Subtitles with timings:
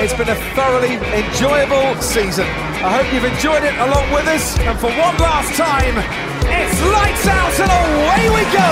[0.00, 2.46] It's been a thoroughly enjoyable season.
[2.86, 4.54] I hope you've enjoyed it along with us.
[4.62, 5.98] And for one last time,
[6.46, 8.70] it's lights out and away we go.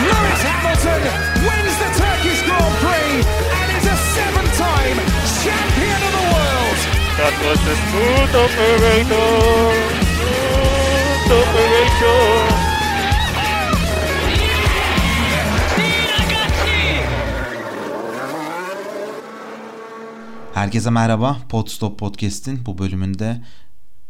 [0.00, 1.04] Lewis Hamilton
[1.44, 4.96] wins the Turkish Grand Prix and is a seven-time
[5.44, 6.78] champion of the world.
[7.20, 9.28] That was a smooth operator.
[11.28, 12.57] Smooth operator.
[20.58, 21.36] Herkese merhaba.
[21.48, 23.42] Podstop Podcast'in bu bölümünde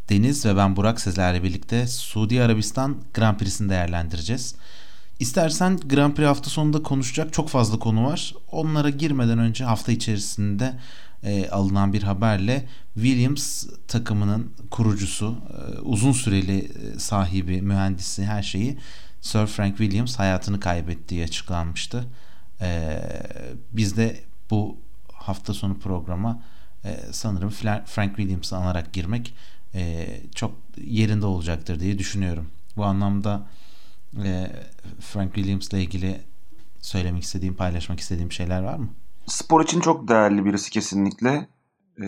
[0.09, 4.55] Deniz ve ben Burak sizlerle birlikte Suudi Arabistan Grand Prix'sini değerlendireceğiz.
[5.19, 8.35] İstersen Grand Prix hafta sonunda konuşacak çok fazla konu var.
[8.53, 10.75] Onlara girmeden önce hafta içerisinde
[11.23, 18.79] e, alınan bir haberle Williams takımının kurucusu, e, uzun süreli e, sahibi, mühendisi her şeyi
[19.21, 22.05] Sir Frank Williams hayatını kaybettiği açıklanmıştı.
[22.61, 23.01] E,
[23.73, 24.88] biz de bu
[25.29, 26.43] hafta sonu programa
[26.85, 27.51] e, sanırım
[27.87, 29.35] Frank Williams'ı anarak girmek
[29.75, 32.51] e, çok yerinde olacaktır diye düşünüyorum.
[32.77, 33.47] Bu anlamda
[34.25, 34.53] e,
[35.01, 36.21] Frank Williams'la ilgili
[36.81, 38.89] söylemek istediğim, paylaşmak istediğim şeyler var mı?
[39.27, 41.49] Spor için çok değerli birisi kesinlikle.
[42.03, 42.07] E,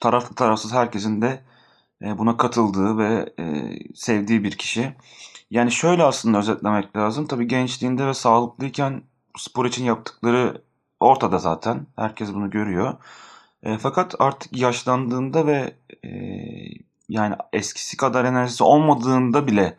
[0.00, 1.40] taraflı tarafsız herkesin de
[2.02, 3.44] e, buna katıldığı ve e,
[3.94, 4.94] sevdiği bir kişi.
[5.50, 7.26] Yani şöyle aslında özetlemek lazım.
[7.26, 9.02] Tabii gençliğinde ve sağlıklıyken
[9.38, 10.62] spor için yaptıkları
[11.02, 11.86] ortada zaten.
[11.96, 12.94] Herkes bunu görüyor.
[13.62, 16.10] E, fakat artık yaşlandığında ve e,
[17.08, 19.76] yani eskisi kadar enerjisi olmadığında bile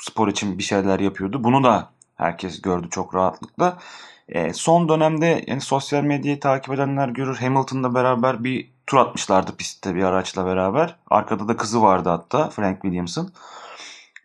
[0.00, 1.44] spor için bir şeyler yapıyordu.
[1.44, 3.78] Bunu da herkes gördü çok rahatlıkla.
[4.28, 9.94] E, son dönemde yani sosyal medyayı takip edenler görür Hamilton'la beraber bir tur atmışlardı pistte
[9.94, 10.96] bir araçla beraber.
[11.10, 13.32] Arkada da kızı vardı hatta Frank Williams'ın.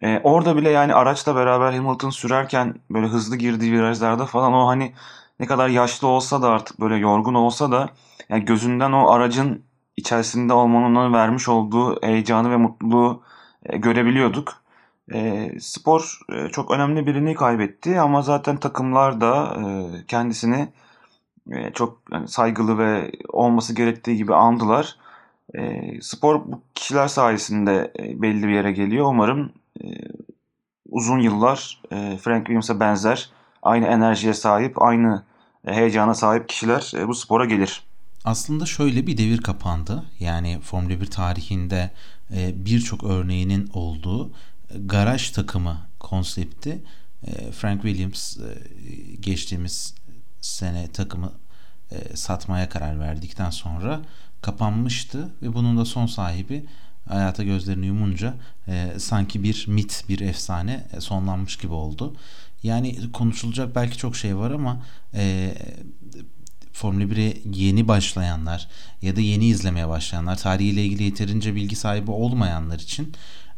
[0.01, 4.93] E, orada bile yani araçla beraber Hamilton sürerken böyle hızlı girdiği virajlarda falan o hani
[5.39, 7.89] ne kadar yaşlı olsa da artık böyle yorgun olsa da
[8.29, 9.63] yani gözünden o aracın
[9.97, 13.23] içerisinde olmanın ona vermiş olduğu heyecanı ve mutluluğu
[13.63, 14.53] e, görebiliyorduk.
[15.13, 19.65] E, spor e, çok önemli birini kaybetti ama zaten takımlar da e,
[20.07, 20.67] kendisini
[21.51, 24.95] e, çok yani saygılı ve olması gerektiği gibi andılar.
[25.55, 29.05] E, spor bu kişiler sayesinde e, belli bir yere geliyor.
[29.05, 29.51] Umarım
[29.83, 29.87] e,
[30.89, 33.29] uzun yıllar e, Frank Williams'a benzer
[33.63, 35.23] aynı enerjiye sahip, aynı
[35.65, 37.83] heyecana sahip kişiler e, bu spora gelir.
[38.25, 40.03] Aslında şöyle bir devir kapandı.
[40.19, 41.91] Yani Formula 1 tarihinde
[42.35, 44.31] e, birçok örneğinin olduğu
[44.75, 46.83] garaj takımı konsepti
[47.51, 48.37] Frank Williams
[49.19, 49.95] geçtiğimiz
[50.41, 51.31] sene takımı
[52.13, 54.01] satmaya karar verdikten sonra
[54.41, 56.65] kapanmıştı ve bunun da son sahibi
[57.07, 58.33] hayata gözlerini yumunca
[58.97, 62.15] sanki bir mit, bir efsane sonlanmış gibi oldu.
[62.63, 64.83] Yani konuşulacak belki çok şey var ama
[65.13, 65.53] e,
[66.73, 68.67] Formula 1'e yeni başlayanlar
[69.01, 73.13] ya da yeni izlemeye başlayanlar, tarihiyle ilgili yeterince bilgi sahibi olmayanlar için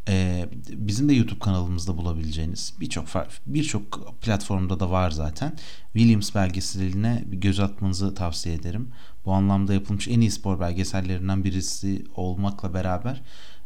[0.08, 3.06] e, bizim de YouTube kanalımızda bulabileceğiniz birçok
[3.46, 5.58] birçok platformda da var zaten.
[5.94, 8.90] Williams belgeseline bir göz atmanızı tavsiye ederim.
[9.26, 13.22] Bu anlamda yapılmış en iyi spor belgesellerinden birisi olmakla beraber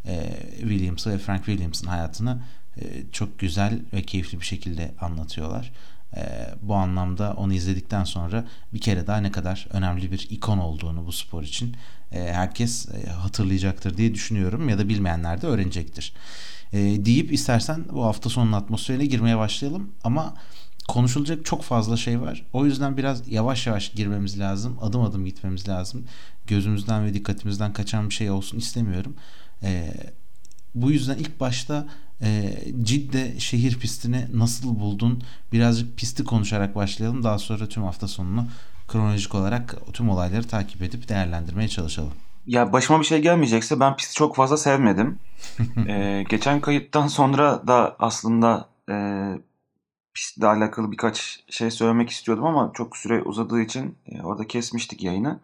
[0.06, 2.42] e, Williams'ı ve Frank Williams'ın hayatını
[3.12, 5.72] çok güzel ve keyifli bir şekilde anlatıyorlar.
[6.16, 6.22] E,
[6.62, 11.12] bu anlamda onu izledikten sonra bir kere daha ne kadar önemli bir ikon olduğunu bu
[11.12, 11.76] spor için
[12.12, 16.14] e, herkes hatırlayacaktır diye düşünüyorum ya da bilmeyenler de öğrenecektir.
[16.74, 20.34] Deyip istersen bu hafta sonunun atmosferine girmeye başlayalım ama
[20.88, 22.46] konuşulacak çok fazla şey var.
[22.54, 24.78] O yüzden biraz yavaş yavaş girmemiz lazım.
[24.82, 26.06] Adım adım gitmemiz lazım.
[26.48, 29.16] Gözümüzden ve dikkatimizden kaçan bir şey olsun istemiyorum.
[30.76, 31.88] Bu yüzden ilk başta
[32.22, 35.24] e, Cidde şehir pistini nasıl buldun?
[35.54, 37.24] Birazcık pisti konuşarak başlayalım.
[37.24, 38.48] Daha sonra tüm hafta sonunu
[38.88, 42.14] kronolojik olarak tüm olayları takip edip değerlendirmeye çalışalım.
[42.48, 45.20] Ya başıma bir şey gelmeyecekse ben pisti çok fazla sevmedim.
[45.88, 48.96] ee, geçen kayıttan sonra da aslında e,
[50.14, 55.40] pistle alakalı birkaç şey söylemek istiyordum ama çok süre uzadığı için e, orada kesmiştik yayını.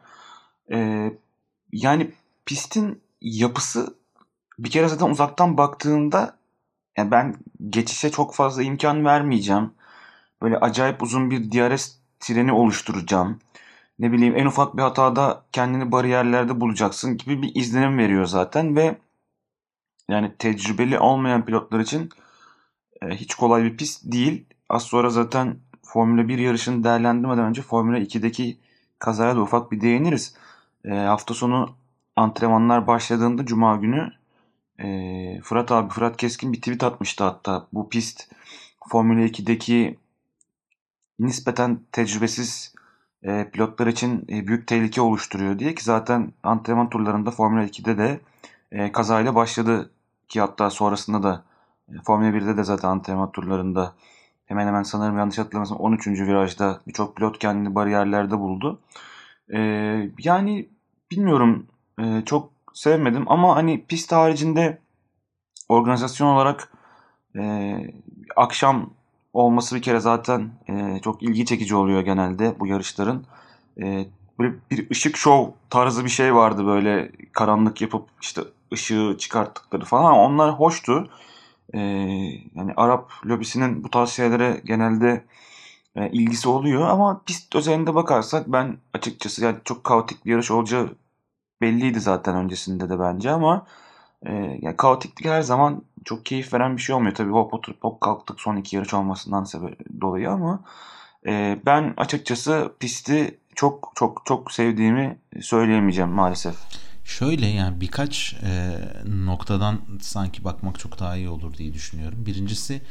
[0.71, 1.09] E,
[1.71, 2.11] yani
[2.45, 3.95] pistin yapısı
[4.59, 6.37] bir kere zaten uzaktan baktığında
[7.01, 7.35] yani ben
[7.69, 9.73] geçişe çok fazla imkan vermeyeceğim.
[10.41, 13.39] Böyle acayip uzun bir DRS treni oluşturacağım.
[13.99, 18.97] Ne bileyim en ufak bir hatada kendini bariyerlerde bulacaksın gibi bir izlenim veriyor zaten ve
[20.09, 22.09] yani tecrübeli olmayan pilotlar için
[23.01, 24.45] e, hiç kolay bir pist değil.
[24.69, 28.57] Az sonra zaten Formula 1 yarışını değerlendirmeden önce Formula 2'deki
[28.99, 30.35] kazaya da ufak bir değiniriz.
[30.85, 31.75] E, hafta sonu
[32.15, 34.11] antrenmanlar başladığında Cuma günü
[34.83, 38.31] e, Fırat abi Fırat Keskin bir tweet atmıştı hatta bu pist
[38.89, 39.97] Formula 2'deki
[41.19, 42.73] nispeten tecrübesiz
[43.23, 48.19] e, pilotlar için e, büyük tehlike oluşturuyor diye ki zaten antrenman turlarında Formula 2'de de
[48.71, 49.91] e, kazayla başladı
[50.29, 51.43] ki hatta sonrasında da
[51.89, 53.93] e, Formula 1'de de zaten antrenman turlarında
[54.45, 56.07] hemen hemen sanırım yanlış hatırlamıyorsam 13.
[56.07, 58.79] virajda birçok pilot kendini bariyerlerde buldu.
[59.53, 59.59] E,
[60.23, 60.69] yani
[61.11, 61.67] bilmiyorum
[61.99, 64.77] e, çok sevmedim ama hani pist haricinde
[65.69, 66.71] organizasyon olarak
[67.35, 67.75] e,
[68.35, 68.89] akşam
[69.33, 73.25] olması bir kere zaten e, çok ilgi çekici oluyor genelde bu yarışların.
[73.81, 74.05] E,
[74.39, 78.41] böyle bir ışık şov tarzı bir şey vardı böyle karanlık yapıp işte
[78.73, 80.13] ışığı çıkarttıkları falan.
[80.13, 81.09] Onlar hoştu.
[81.73, 81.79] E,
[82.55, 85.23] yani Arap lobisinin bu tarz şeylere genelde
[85.95, 90.95] e, ilgisi oluyor ama pist özelinde bakarsak ben açıkçası yani çok kaotik bir yarış olacağı
[91.61, 93.65] belliydi zaten öncesinde de bence ama
[94.25, 97.15] e, yani kaotiklik her zaman çok keyif veren bir şey olmuyor.
[97.15, 100.63] Tabii hop oturup hop kalktık son iki yarış olmasından sebep dolayı ama
[101.25, 106.55] e, ben açıkçası pisti çok çok çok sevdiğimi söyleyemeyeceğim maalesef.
[107.03, 108.79] Şöyle yani birkaç e,
[109.25, 112.25] noktadan sanki bakmak çok daha iyi olur diye düşünüyorum.
[112.25, 112.81] Birincisi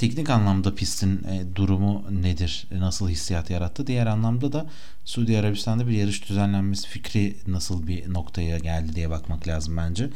[0.00, 3.86] teknik anlamda pistin e, durumu nedir, nasıl hissiyat yarattı.
[3.86, 4.66] Diğer anlamda da
[5.04, 10.10] Suudi Arabistan'da bir yarış düzenlenmesi fikri nasıl bir noktaya geldi diye bakmak lazım bence.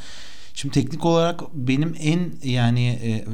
[0.54, 3.24] Şimdi teknik olarak benim en yani e,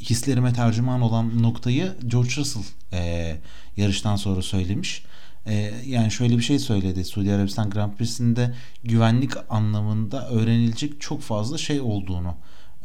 [0.00, 2.62] hislerime tercüman olan noktayı George Russell
[2.92, 3.36] e,
[3.76, 5.04] yarıştan sonra söylemiş.
[5.46, 8.54] E, yani şöyle bir şey söyledi Suudi Arabistan Grand Prix'sinde
[8.84, 12.34] güvenlik anlamında öğrenilecek çok fazla şey olduğunu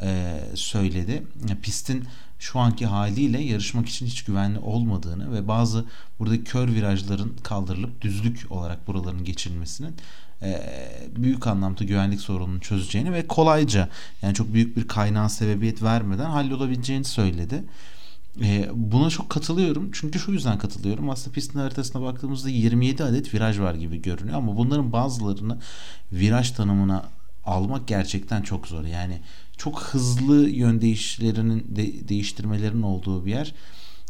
[0.02, 1.24] e, söyledi.
[1.62, 2.08] Pistin
[2.40, 5.86] şu anki haliyle yarışmak için hiç güvenli olmadığını ve bazı
[6.20, 9.96] buradaki kör virajların kaldırılıp düzlük olarak buraların geçilmesinin
[10.42, 10.62] e,
[11.16, 13.90] büyük anlamda güvenlik sorununu çözeceğini ve kolayca
[14.22, 17.64] yani çok büyük bir kaynağa sebebiyet vermeden hallolabileceğini söyledi.
[18.42, 19.90] E, buna çok katılıyorum.
[19.94, 21.10] Çünkü şu yüzden katılıyorum.
[21.10, 25.58] Aslında pistin haritasına baktığımızda 27 adet viraj var gibi görünüyor ama bunların bazılarını
[26.12, 27.06] viraj tanımına
[27.46, 28.84] almak gerçekten çok zor.
[28.84, 29.22] Yani
[29.58, 33.54] çok hızlı yön değişlerinin de, değiştirmelerin olduğu bir yer.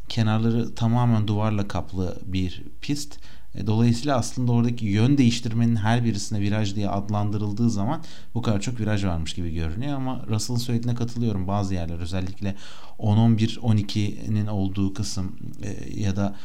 [0.09, 3.19] Kenarları tamamen duvarla kaplı bir pist.
[3.55, 8.03] E, dolayısıyla aslında oradaki yön değiştirmenin her birisine viraj diye adlandırıldığı zaman
[8.33, 11.47] bu kadar çok viraj varmış gibi görünüyor ama Russell'ın söylediğine katılıyorum.
[11.47, 12.55] Bazı yerler özellikle
[12.99, 16.35] 10-11-12'nin olduğu kısım e, ya da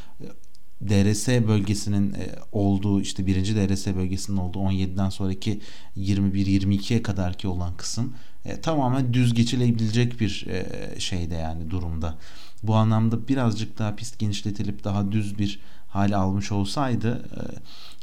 [0.89, 5.61] DRS bölgesinin e, olduğu işte birinci DRS bölgesinin olduğu 17'den sonraki
[5.97, 8.15] 21-22'ye kadar ki olan kısım
[8.49, 12.15] e, tamamen düz geçilebilecek bir e, şeyde yani durumda.
[12.63, 17.41] Bu anlamda birazcık daha pist genişletilip daha düz bir hale almış olsaydı e,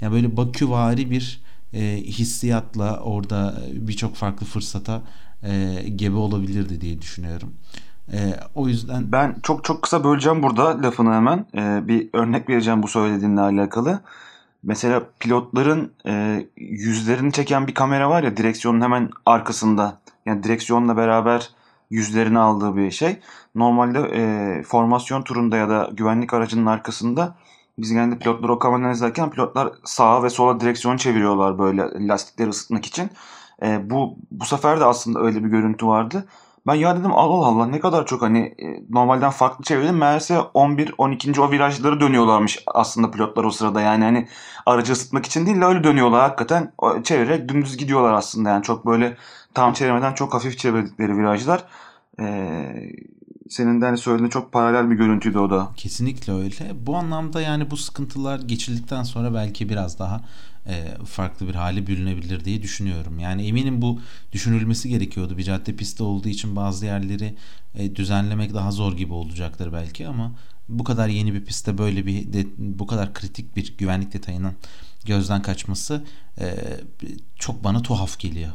[0.02, 1.42] yani böyle Baküvari bir
[1.74, 5.02] e, hissiyatla orada birçok farklı fırsata
[5.44, 7.54] e, gebe olabilirdi diye düşünüyorum.
[8.14, 11.46] E, o yüzden ben çok çok kısa böleceğim burada lafını hemen.
[11.56, 14.00] E, bir örnek vereceğim bu söylediğinle alakalı.
[14.64, 19.98] Mesela pilotların e, yüzlerini çeken bir kamera var ya direksiyonun hemen arkasında.
[20.26, 21.50] Yani direksiyonla beraber
[21.90, 23.20] yüzlerini aldığı bir şey.
[23.56, 27.36] Normalde e, formasyon turunda ya da güvenlik aracının arkasında
[27.78, 32.86] biz genelde pilotlar o kameradan izlerken pilotlar sağa ve sola direksiyon çeviriyorlar böyle lastikleri ısıtmak
[32.86, 33.10] için.
[33.64, 36.26] E, bu bu sefer de aslında öyle bir görüntü vardı.
[36.68, 39.98] Ben ya dedim Allah Allah ne kadar çok hani e, normalden farklı çevirdim.
[39.98, 41.42] Meğerse 11 12.
[41.42, 43.82] o virajları dönüyorlarmış aslında pilotlar o sırada.
[43.82, 44.28] Yani hani
[44.66, 46.74] aracı ısıtmak için değil de öyle dönüyorlar hakikaten.
[47.04, 49.18] Çevirerek dümdüz gidiyorlar aslında yani çok böyle
[49.56, 51.64] tam çevirmeden çok hafif çevirdikleri virajlar.
[52.20, 52.92] Ee,
[53.50, 55.72] senin de hani söylediğin çok paralel bir görüntüydü o da.
[55.78, 56.74] Kesinlikle öyle.
[56.86, 60.22] Bu anlamda yani bu sıkıntılar geçildikten sonra belki biraz daha
[60.68, 63.20] e, farklı bir hale bürünebilir diye düşünüyorum.
[63.20, 64.00] Yani eminim bu
[64.32, 65.38] düşünülmesi gerekiyordu.
[65.38, 67.36] Bir cadde pisti olduğu için bazı yerleri
[67.76, 70.32] e, düzenlemek daha zor gibi olacaktır belki ama
[70.70, 74.54] bu kadar yeni bir pistte böyle bir de, bu kadar kritik bir güvenlik detayının
[75.06, 76.04] gözden kaçması
[76.40, 76.56] e,
[77.40, 78.52] çok bana tuhaf geliyor.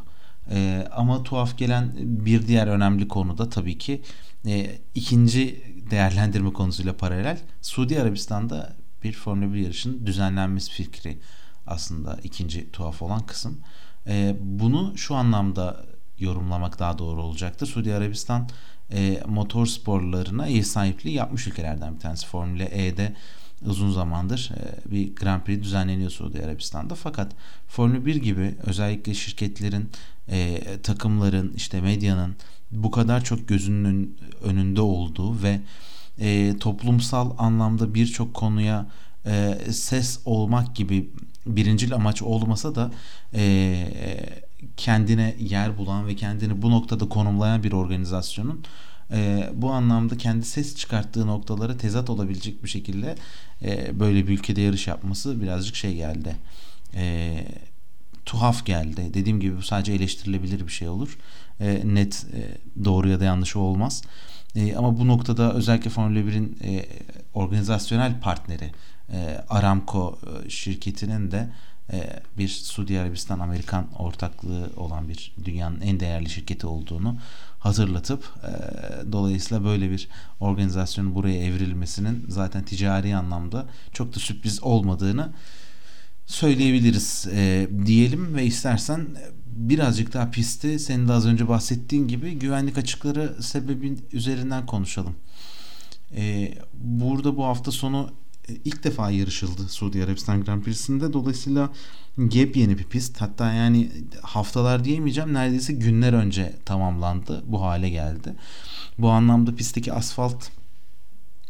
[0.49, 4.01] E, ama tuhaf gelen bir diğer önemli konu da tabii ki
[4.47, 11.17] e, ikinci değerlendirme konusuyla paralel Suudi Arabistan'da bir Formula 1 yarışının düzenlenmesi fikri
[11.67, 13.59] aslında ikinci tuhaf olan kısım.
[14.07, 15.85] E, bunu şu anlamda
[16.19, 17.67] yorumlamak daha doğru olacaktır.
[17.67, 18.49] Suudi Arabistan
[18.93, 22.27] e, motor sporlarına ev sahipliği yapmış ülkelerden bir tanesi.
[22.27, 23.15] Formula E'de
[23.65, 26.95] uzun zamandır e, bir Grand Prix düzenleniyor Suudi Arabistan'da.
[26.95, 27.31] Fakat
[27.67, 29.89] Formula 1 gibi özellikle şirketlerin,
[30.31, 32.35] e, takımların, işte medyanın
[32.71, 35.61] bu kadar çok gözünün önünde olduğu ve
[36.19, 38.85] e, toplumsal anlamda birçok konuya
[39.25, 41.09] e, ses olmak gibi
[41.45, 42.91] birincil amaç olmasa da
[43.33, 43.75] e,
[44.77, 48.63] kendine yer bulan ve kendini bu noktada konumlayan bir organizasyonun
[49.11, 53.15] e, bu anlamda kendi ses çıkarttığı noktalara tezat olabilecek bir şekilde
[53.61, 56.35] e, böyle bir ülkede yarış yapması birazcık şey geldi.
[56.95, 57.45] E,
[58.31, 59.13] tuhaf geldi.
[59.13, 61.17] Dediğim gibi bu sadece eleştirilebilir bir şey olur.
[61.59, 62.39] E, net e,
[62.85, 64.03] doğru ya da yanlış olmaz.
[64.55, 66.85] E, ama bu noktada özellikle Formula 1'in e,
[67.33, 68.71] organizasyonel partneri
[69.13, 71.49] e, Aramco e, şirketinin de
[71.93, 77.17] e, bir Suudi Arabistan Amerikan ortaklığı olan bir dünyanın en değerli şirketi olduğunu
[77.59, 78.51] hatırlatıp e,
[79.11, 80.07] dolayısıyla böyle bir
[80.39, 85.31] organizasyonun buraya evrilmesinin zaten ticari anlamda çok da sürpriz olmadığını
[86.31, 89.07] söyleyebiliriz e, diyelim ve istersen
[89.45, 95.15] birazcık daha pisti senin de az önce bahsettiğin gibi güvenlik açıkları sebebin üzerinden konuşalım.
[96.15, 98.09] E, burada bu hafta sonu
[98.49, 101.13] e, ilk defa yarışıldı Suudi Arabistan Grand Prix'sinde.
[101.13, 101.69] Dolayısıyla
[102.57, 103.21] yeni bir pist.
[103.21, 107.43] Hatta yani haftalar diyemeyeceğim neredeyse günler önce tamamlandı.
[107.45, 108.35] Bu hale geldi.
[108.97, 110.49] Bu anlamda pistteki asfalt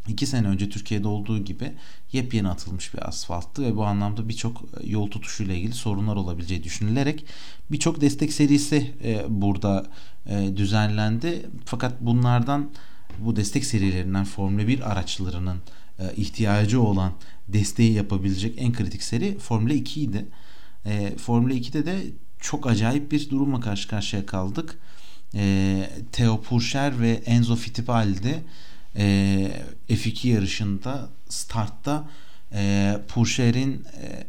[0.08, 1.74] iki sene önce Türkiye'de olduğu gibi
[2.12, 7.26] yepyeni atılmış bir asfalttı ve bu anlamda birçok e, yol tutuşuyla ilgili sorunlar olabileceği düşünülerek
[7.72, 9.86] birçok destek serisi e, burada
[10.26, 11.50] e, düzenlendi.
[11.66, 12.70] Fakat bunlardan
[13.20, 15.58] bu destek serilerinden Formula 1 araçlarının
[16.18, 17.14] ihtiyacı olan
[17.48, 20.26] desteği yapabilecek en kritik seri Formula 2 idi.
[21.18, 22.04] Formula 2'de de
[22.40, 24.80] çok acayip bir durumla karşı karşıya kaldık.
[26.12, 28.44] Theo Pourchaire ve Enzo Fittipaldi
[28.96, 29.52] e,
[29.90, 32.10] F2 yarışında startta
[32.54, 34.28] e, Pourchaire'in e,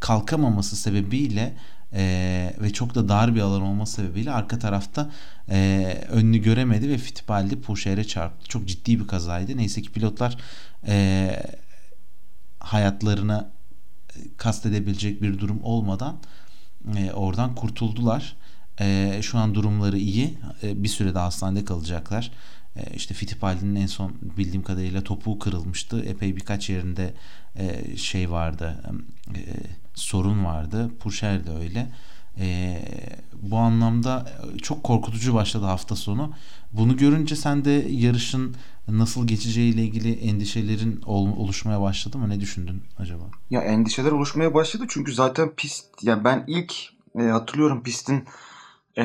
[0.00, 1.56] kalkamaması sebebiyle
[1.92, 5.10] e, ve çok da dar bir alan olması sebebiyle arka tarafta
[5.50, 8.48] e, önünü göremedi ve Fittipaldi Pourchaire'e çarptı.
[8.48, 9.56] Çok ciddi bir kazaydı.
[9.56, 10.38] Neyse ki pilotlar
[10.86, 11.30] e,
[12.58, 13.50] hayatlarına
[14.16, 16.16] e, kastedebilecek bir durum olmadan
[16.96, 18.36] e, oradan kurtuldular.
[18.80, 20.38] E, şu an durumları iyi.
[20.62, 22.30] E, bir süre daha hastanede kalacaklar.
[22.76, 26.00] E, işte Fittipaldi'nin en son bildiğim kadarıyla topuğu kırılmıştı.
[26.00, 27.14] Epey birkaç yerinde
[27.56, 28.82] e, şey vardı.
[29.34, 29.40] E,
[29.94, 30.90] sorun vardı.
[31.00, 31.86] Purşer de öyle.
[33.42, 34.26] Bu anlamda
[34.62, 36.32] çok korkutucu başladı hafta sonu.
[36.72, 38.56] Bunu görünce sen de yarışın
[38.88, 42.30] nasıl geçeceğiyle ilgili endişelerin oluşmaya başladı mı?
[42.30, 43.24] Ne düşündün acaba?
[43.50, 46.74] Ya endişeler oluşmaya başladı çünkü zaten pist yani ben ilk
[47.16, 48.24] hatırlıyorum pistin
[48.96, 49.04] e,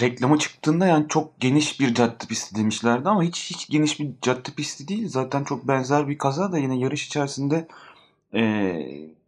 [0.00, 4.50] reklamı çıktığında yani çok geniş bir cadde pisti demişlerdi ama hiç hiç geniş bir cadde
[4.56, 5.08] pisti değil.
[5.08, 7.68] Zaten çok benzer bir kaza da yine yarış içerisinde
[8.34, 8.74] e,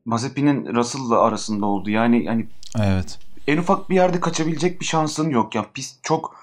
[0.05, 1.91] Mazepin'in Russell'la arasında oldu.
[1.91, 2.47] Yani yani
[2.79, 3.19] evet.
[3.47, 5.55] En ufak bir yerde kaçabilecek bir şansın yok.
[5.55, 6.37] Yani pist çok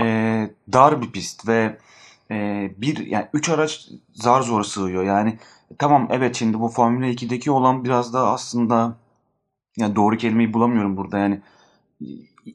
[0.00, 0.04] e,
[0.72, 1.78] dar bir pist ve
[2.30, 5.04] e, bir yani üç araç zar zor sığıyor.
[5.04, 5.38] Yani
[5.78, 8.96] tamam evet şimdi bu Formula 2'deki olan biraz da aslında
[9.76, 11.40] yani doğru kelimeyi bulamıyorum burada yani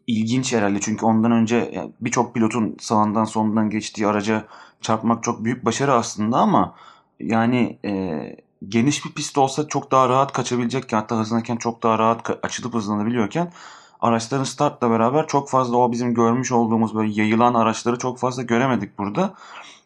[0.08, 4.46] ilginç herhalde çünkü ondan önce birçok pilotun sağından solundan geçtiği araca
[4.82, 6.76] çarpmak çok büyük başarı aslında ama
[7.20, 8.22] yani e,
[8.68, 13.52] geniş bir pist olsa çok daha rahat kaçabilecekken hatta hızlanırken çok daha rahat açılıp hızlanabiliyorken
[14.00, 18.98] araçların startla beraber çok fazla o bizim görmüş olduğumuz böyle yayılan araçları çok fazla göremedik
[18.98, 19.34] burada.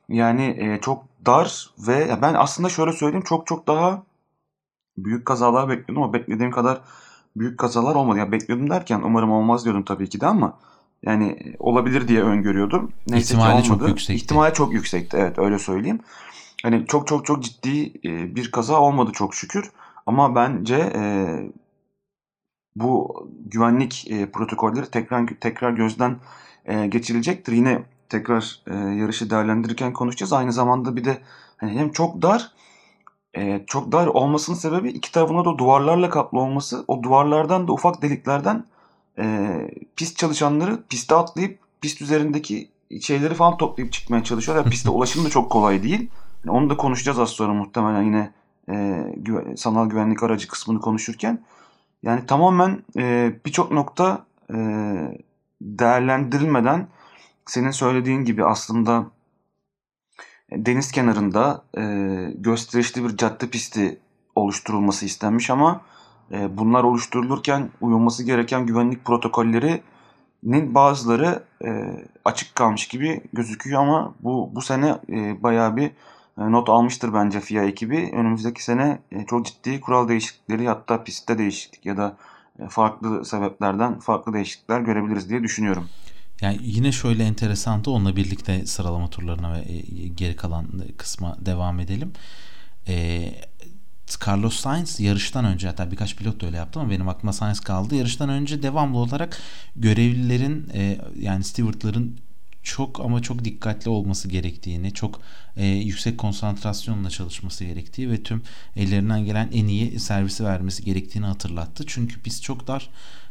[0.09, 4.03] Yani e, çok dar ve ben aslında şöyle söyleyeyim çok çok daha
[4.97, 6.81] büyük kazalar bekliyordum ama beklediğim kadar
[7.35, 8.19] büyük kazalar olmadı.
[8.19, 10.57] Ya bekliyordum derken umarım olmaz diyordum tabii ki de ama
[11.03, 12.91] yani olabilir diye öngörüyordum.
[13.07, 14.13] Neyse İhtimali çok yüksekti.
[14.13, 15.99] İhtimali çok yüksekti evet öyle söyleyeyim.
[16.63, 19.71] Hani çok çok çok ciddi e, bir kaza olmadı çok şükür.
[20.05, 21.03] Ama bence e,
[22.75, 23.13] bu
[23.45, 26.17] güvenlik e, protokolleri tekrar tekrar gözden
[26.65, 27.53] e, geçirilecektir.
[27.53, 30.33] Yine tekrar e, yarışı değerlendirirken konuşacağız.
[30.33, 31.17] Aynı zamanda bir de
[31.57, 32.51] hani hem çok dar
[33.37, 36.85] e, çok dar olmasının sebebi iki tarafına da duvarlarla kaplı olması.
[36.87, 38.65] O duvarlardan da ufak deliklerden
[39.19, 39.47] e,
[39.95, 42.69] pist çalışanları piste atlayıp pist üzerindeki
[43.01, 44.69] şeyleri falan toplayıp çıkmaya çalışıyorlar.
[44.69, 46.09] Piste ulaşım da çok kolay değil.
[46.45, 48.31] Yani onu da konuşacağız az sonra muhtemelen yine
[48.69, 51.43] e, güve, sanal güvenlik aracı kısmını konuşurken.
[52.03, 54.57] Yani tamamen e, birçok nokta e,
[55.61, 56.87] değerlendirilmeden
[57.45, 59.05] senin söylediğin gibi aslında
[60.57, 61.83] deniz kenarında e,
[62.35, 63.99] gösterişli bir cadde pisti
[64.35, 65.81] oluşturulması istenmiş ama
[66.31, 71.69] e, bunlar oluşturulurken uyulması gereken güvenlik protokollerinin bazıları e,
[72.25, 75.91] açık kalmış gibi gözüküyor ama bu bu sene e, bayağı bir
[76.37, 78.11] e, not almıştır bence FIA ekibi.
[78.13, 82.17] Önümüzdeki sene e, çok ciddi kural değişiklikleri hatta pistte değişiklik ya da
[82.59, 85.89] e, farklı sebeplerden farklı değişiklikler görebiliriz diye düşünüyorum.
[86.41, 89.63] Yani yine şöyle enteresan da onunla birlikte sıralama turlarına ve
[90.15, 92.13] geri kalan kısma devam edelim.
[92.87, 93.33] Ee,
[94.27, 97.95] Carlos Sainz yarıştan önce hatta birkaç pilot da öyle yaptı ama benim aklıma Sainz kaldı.
[97.95, 99.41] Yarıştan önce devamlı olarak
[99.75, 102.17] görevlilerin e, yani stewardların
[102.63, 105.21] çok ama çok dikkatli olması gerektiğini, çok
[105.57, 108.43] e, yüksek konsantrasyonla çalışması gerektiği ve tüm
[108.75, 111.83] ellerinden gelen en iyi servisi vermesi gerektiğini hatırlattı.
[111.87, 112.89] Çünkü biz çok dar e,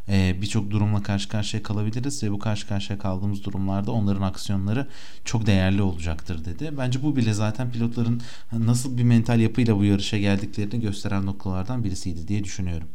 [0.09, 4.88] birçok durumla karşı karşıya kalabiliriz ve bu karşı karşıya kaldığımız durumlarda onların aksiyonları
[5.25, 6.71] çok değerli olacaktır dedi.
[6.78, 12.28] Bence bu bile zaten pilotların nasıl bir mental yapıyla bu yarışa geldiklerini gösteren noktalardan birisiydi
[12.28, 12.88] diye düşünüyorum.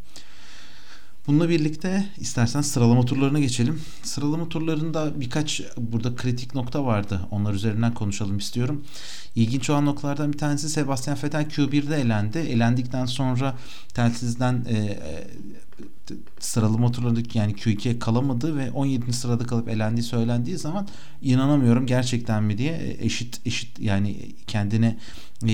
[1.28, 3.82] Bununla birlikte istersen sıralama turlarına geçelim.
[4.04, 7.22] Sıralama turlarında birkaç burada kritik nokta vardı.
[7.32, 8.84] Onlar üzerinden konuşalım istiyorum.
[9.36, 12.38] İlginç olan noktalardan bir tanesi Sebastian Vettel Q1'de elendi.
[12.38, 13.56] Elendikten sonra
[13.94, 15.28] telsizden e, e,
[16.40, 19.14] sıralama turlarındaki yani Q2'ye kalamadı ve 17.
[19.14, 20.88] sırada kalıp elendiği söylendiği zaman
[21.22, 24.18] inanamıyorum gerçekten mi diye eşit eşit yani
[24.48, 24.98] kendine
[25.48, 25.54] e,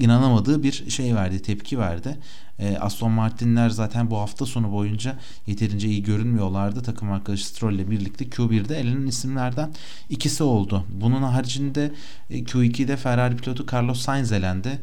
[0.00, 2.18] inanamadığı bir şey verdi, tepki verdi.
[2.58, 6.82] E, Aston Martin'ler zaten bu hafta sonu boyunca yeterince iyi görünmüyorlardı.
[6.82, 9.70] Takım arkadaşı Stroll ile birlikte Q1'de elenen isimlerden
[10.10, 10.84] ikisi oldu.
[10.88, 11.92] Bunun haricinde
[12.30, 14.78] e, Q2'de Ferrari pilotu Carlos Sainz elendi.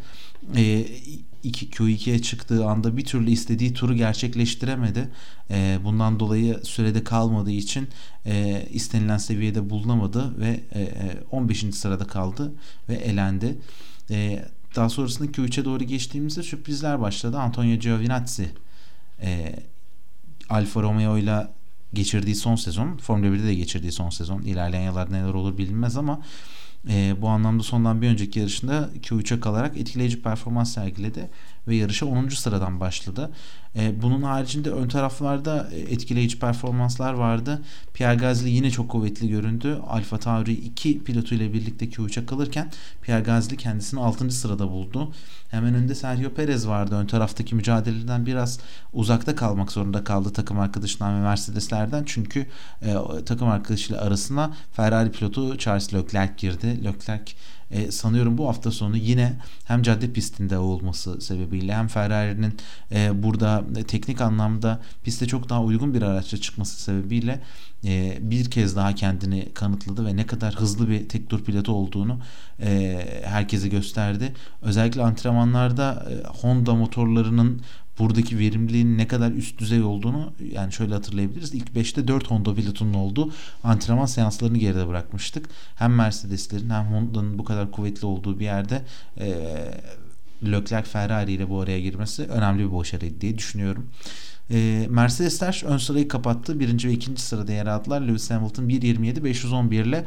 [0.55, 0.85] E,
[1.43, 5.09] 2 Q2'ye çıktığı anda bir türlü istediği turu gerçekleştiremedi.
[5.51, 7.87] E, bundan dolayı sürede kalmadığı için
[8.25, 10.91] e, istenilen seviyede bulunamadı ve e,
[11.31, 11.63] 15.
[11.63, 12.53] E, sırada kaldı
[12.89, 13.57] ve elendi.
[14.09, 14.45] E,
[14.75, 17.39] daha sonrasında Q3'e doğru geçtiğimizde sürprizler başladı.
[17.39, 18.49] Antonio Giovinazzi
[19.21, 19.55] e,
[20.49, 21.47] Alfa Romeo ile
[21.93, 24.41] geçirdiği son sezon, Formula 1'de de geçirdiği son sezon.
[24.41, 26.21] İlerleyen yıllarda neler olur bilinmez ama
[26.89, 31.29] e, bu anlamda sondan bir önceki yarışında Q3'e kalarak etkileyici performans sergiledi
[31.67, 32.29] ve yarışa 10.
[32.29, 33.31] sıradan başladı.
[33.75, 37.61] E, bunun haricinde ön taraflarda e, etkileyici performanslar vardı.
[37.93, 39.79] Pierre Gasly yine çok kuvvetli göründü.
[39.87, 44.31] Alfa Tauri 2 pilotuyla birlikte Q3'e kalırken Pierre Gasly kendisini 6.
[44.31, 45.11] sırada buldu.
[45.51, 46.95] Hemen önünde Sergio Perez vardı.
[46.95, 48.59] Ön taraftaki mücadeleden biraz
[48.93, 52.03] uzakta kalmak zorunda kaldı takım arkadaşından ve Mercedeslerden.
[52.05, 52.45] Çünkü
[52.81, 52.95] e,
[53.25, 56.83] takım arkadaşıyla arasına Ferrari pilotu Charles Leclerc girdi.
[56.83, 57.33] Leclerc
[57.71, 59.33] e, sanıyorum bu hafta sonu yine
[59.65, 62.57] hem cadde pistinde olması sebebiyle hem Ferrari'nin
[62.91, 67.41] e, burada teknik anlamda piste çok daha uygun bir araçla çıkması sebebiyle
[67.85, 72.19] e, bir kez daha kendini kanıtladı ve ne kadar hızlı bir tek tur pilotu olduğunu
[72.61, 74.33] e, herkese gösterdi.
[74.61, 77.61] Özellikle antrenmanlarda e, Honda motorlarının
[77.99, 81.53] buradaki verimliliğin ne kadar üst düzey olduğunu yani şöyle hatırlayabiliriz.
[81.53, 85.49] İlk 5'te 4 Honda pilotunun olduğu antrenman seanslarını geride bırakmıştık.
[85.75, 88.81] Hem Mercedes'lerin hem Honda'nın bu kadar kuvvetli olduğu bir yerde
[89.19, 89.35] e,
[90.43, 93.89] Leclerc Ferrari ile bu araya girmesi önemli bir başarıydı diye düşünüyorum.
[94.51, 96.59] E, Mercedesler ön sırayı kapattı.
[96.59, 98.01] Birinci ve ikinci sırada yer aldılar.
[98.01, 100.05] Lewis Hamilton 1.27 511 ile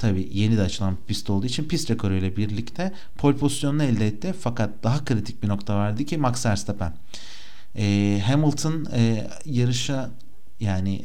[0.00, 4.34] tabi yeni de açılan pist olduğu için pist rekoruyla birlikte pole pozisyonunu elde etti.
[4.40, 6.92] Fakat daha kritik bir nokta vardı ki Max Verstappen.
[7.76, 10.10] E, Hamilton e, yarışa
[10.60, 11.02] yani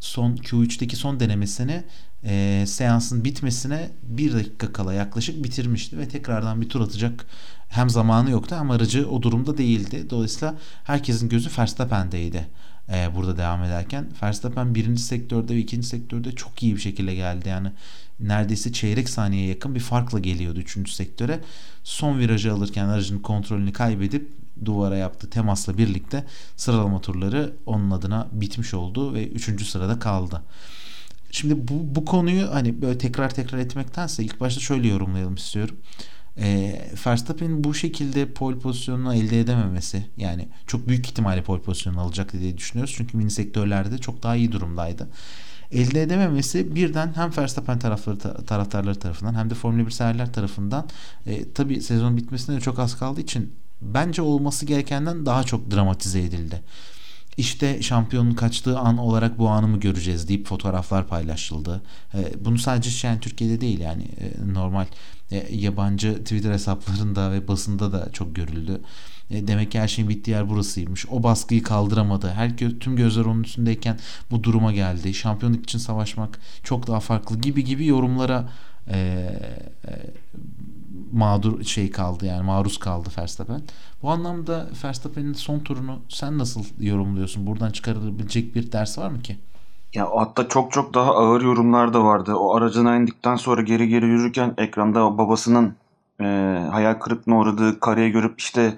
[0.00, 1.84] son Q3'teki son denemesini
[2.24, 7.26] e, seansın bitmesine bir dakika kala yaklaşık bitirmişti ve tekrardan bir tur atacak
[7.68, 10.10] hem zamanı yoktu hem aracı o durumda değildi.
[10.10, 10.54] Dolayısıyla
[10.84, 12.46] herkesin gözü Verstappen'deydi
[12.92, 14.06] e, burada devam ederken.
[14.22, 17.48] Verstappen birinci sektörde ve ikinci sektörde çok iyi bir şekilde geldi.
[17.48, 17.72] Yani
[18.20, 21.40] neredeyse çeyrek saniyeye yakın bir farkla geliyordu üçüncü sektöre.
[21.84, 24.30] Son virajı alırken aracın kontrolünü kaybedip
[24.64, 26.24] duvara yaptığı temasla birlikte
[26.56, 30.42] sıralama turları onun adına bitmiş oldu ve üçüncü sırada kaldı.
[31.30, 35.76] Şimdi bu, bu konuyu hani böyle tekrar tekrar etmektense ilk başta şöyle yorumlayalım istiyorum.
[36.38, 42.32] E, Verstappen'in bu şekilde pole pozisyonunu elde edememesi yani çok büyük ihtimalle pole pozisyonunu alacak
[42.32, 42.94] diye düşünüyoruz.
[42.96, 45.08] Çünkü mini sektörlerde çok daha iyi durumdaydı.
[45.72, 50.88] Elde edememesi birden hem Verstappen tarafları, taraftarları tarafından hem de Formula 1 severler tarafından
[51.26, 53.52] e, tabi sezon bitmesine de çok az kaldığı için
[53.82, 56.62] bence olması gerekenden daha çok dramatize edildi.
[57.36, 61.82] İşte şampiyonun kaçtığı an olarak bu anı mı göreceğiz deyip fotoğraflar paylaşıldı.
[62.14, 64.86] E, bunu sadece yani Türkiye'de değil yani e, normal
[65.30, 68.80] e, yabancı Twitter hesaplarında ve basında da çok görüldü.
[69.30, 71.06] E, demek ki her şeyin bittiği yer burasıymış.
[71.10, 72.30] O baskıyı kaldıramadı.
[72.30, 73.98] Her tüm gözler onun üstündeyken
[74.30, 75.14] bu duruma geldi.
[75.14, 78.48] Şampiyonluk için savaşmak çok daha farklı gibi gibi yorumlara
[78.88, 78.98] e,
[79.88, 79.92] e,
[81.12, 83.62] mağdur şey kaldı yani maruz kaldı Verstappen.
[84.02, 87.46] Bu anlamda Verstappen'in son turunu sen nasıl yorumluyorsun?
[87.46, 89.36] Buradan çıkarılabilecek bir ders var mı ki?
[89.94, 92.34] Ya hatta çok çok daha ağır yorumlar da vardı.
[92.34, 95.74] O aracına indikten sonra geri geri yürürken ekranda babasının
[96.20, 96.24] e,
[96.70, 98.76] hayal kırıklığına uğradığı kareyi görüp işte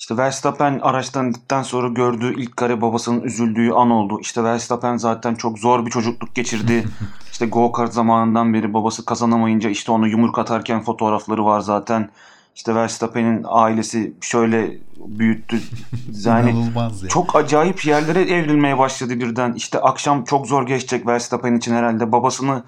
[0.00, 4.20] işte Verstappen araçtan indikten sonra gördüğü ilk kare babasının üzüldüğü an oldu.
[4.20, 6.84] İşte Verstappen zaten çok zor bir çocukluk geçirdi.
[7.32, 12.10] İşte go kart zamanından beri babası kazanamayınca işte onu yumruk atarken fotoğrafları var zaten.
[12.56, 15.60] işte Verstappen'in ailesi şöyle büyüttü.
[16.24, 17.08] Yani İnanılmaz ya.
[17.08, 19.52] çok acayip yerlere evrilmeye başladı birden.
[19.52, 22.12] İşte akşam çok zor geçecek Verstappen için herhalde.
[22.12, 22.62] Babasını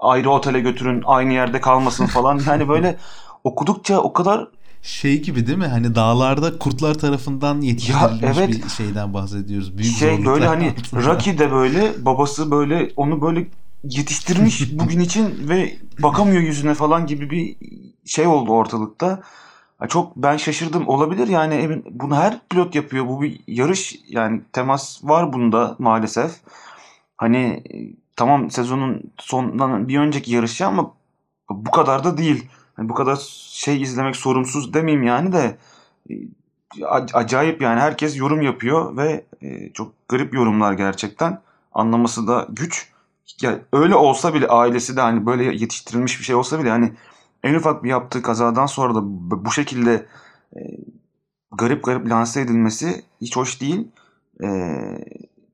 [0.00, 2.40] ayrı otele götürün, aynı yerde kalmasın falan.
[2.46, 2.96] Yani böyle
[3.44, 4.48] okudukça o kadar
[4.88, 5.66] Şey gibi değil mi?
[5.66, 8.64] Hani dağlarda kurtlar tarafından yetiştirilmiş Ya, evet.
[8.64, 9.78] bir şeyden bahsediyoruz.
[9.78, 10.74] Büyük şey böyle hani.
[10.94, 13.46] Rocky de böyle babası böyle onu böyle
[13.84, 17.56] yetiştirmiş bugün için ve bakamıyor yüzüne falan gibi bir
[18.04, 19.22] şey oldu ortalıkta.
[19.88, 20.88] Çok ben şaşırdım.
[20.88, 23.08] Olabilir yani emin bunu her pilot yapıyor.
[23.08, 26.32] Bu bir yarış yani temas var bunda maalesef.
[27.16, 27.76] Hani e,
[28.16, 30.94] tamam sezonun sonundan bir önceki yarışı ama
[31.50, 32.46] bu kadar da değil.
[32.78, 33.16] Hani bu kadar
[33.50, 35.58] şey izlemek sorumsuz demeyeyim yani de
[36.10, 36.14] e,
[36.80, 41.40] ac- acayip yani herkes yorum yapıyor ve e, çok garip yorumlar gerçekten.
[41.72, 42.92] Anlaması da güç.
[43.42, 46.92] Ya öyle olsa bile ailesi de hani böyle yetiştirilmiş bir şey olsa bile hani
[47.42, 49.00] en ufak bir yaptığı kazadan sonra da
[49.44, 50.06] bu şekilde
[50.56, 50.60] e,
[51.52, 53.88] garip garip lanse edilmesi hiç hoş değil.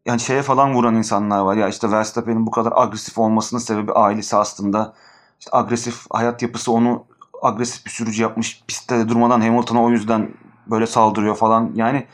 [0.07, 1.57] Yani şeye falan vuran insanlar var.
[1.57, 4.95] Ya işte Verstappen'in bu kadar agresif olmasının sebebi ailesi aslında.
[5.41, 7.05] İşte agresif hayat yapısı onu
[7.45, 8.63] agresif bir sürücü yapmış.
[8.69, 10.31] Pistte de durmadan Hamilton'a o yüzden
[10.67, 11.73] böyle saldırıyor falan.
[11.75, 12.07] Yani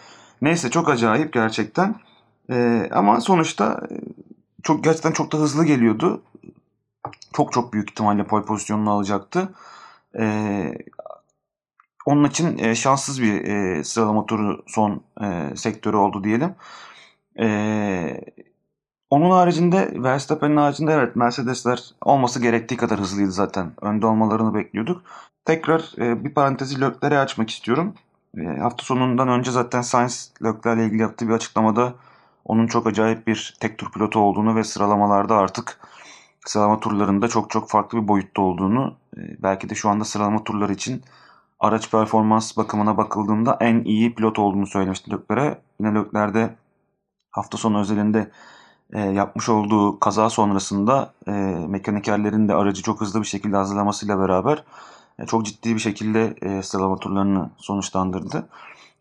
[0.42, 1.94] neyse çok acayip gerçekten.
[2.50, 3.94] E, ama sonuçta e,
[4.62, 6.22] çok gerçekten çok da hızlı geliyordu.
[7.32, 9.54] Çok çok büyük ihtimalle pole pozisyonunu alacaktı.
[10.18, 10.78] Ee,
[12.06, 16.54] onun için e, şanssız bir e, sıralama turu son e, sektörü oldu diyelim.
[17.40, 18.20] Ee,
[19.10, 23.72] onun haricinde Verstappen'in haricinde evet Mercedesler olması gerektiği kadar hızlıydı zaten.
[23.80, 25.02] Önde olmalarını bekliyorduk.
[25.44, 27.94] Tekrar e, bir parantezi Leclerc'e açmak istiyorum.
[28.38, 31.94] E, hafta sonundan önce zaten Sainz Leclerc'le ilgili yaptığı bir açıklamada
[32.44, 35.80] onun çok acayip bir tek tur pilotu olduğunu ve sıralamalarda artık
[36.46, 40.72] sıralama turlarında çok çok farklı bir boyutta olduğunu e, belki de şu anda sıralama turları
[40.72, 41.02] için
[41.60, 45.58] araç performans bakımına bakıldığında en iyi pilot olduğunu söylemişti Leclerc'e.
[45.80, 46.54] Yine Leclerc'de
[47.30, 48.30] hafta sonu özelinde
[48.92, 51.30] e, yapmış olduğu kaza sonrasında e,
[51.68, 54.64] mekanikerlerin de aracı çok hızlı bir şekilde hazırlamasıyla beraber
[55.18, 58.48] e, çok ciddi bir şekilde e, sıralama turlarını sonuçlandırdı.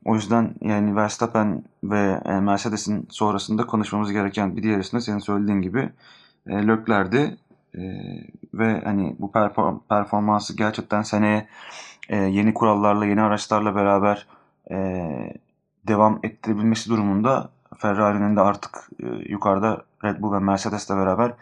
[0.06, 5.62] O yüzden yani Verstappen ve e, Mercedes'in sonrasında konuşmamız gereken bir diğer isim senin söylediğin
[5.62, 5.90] gibi
[6.48, 7.38] e, Leclerc'di.
[7.76, 7.82] E,
[8.54, 11.48] ve hani bu perform- performansı gerçekten seneye
[12.10, 14.28] e, yeni kurallarla, yeni araçlarla beraber
[14.72, 14.78] e,
[15.88, 21.34] devam ettirebilmesi durumunda Ferrari'nin de artık e, yukarıda Red Bull ve Mercedes'le beraber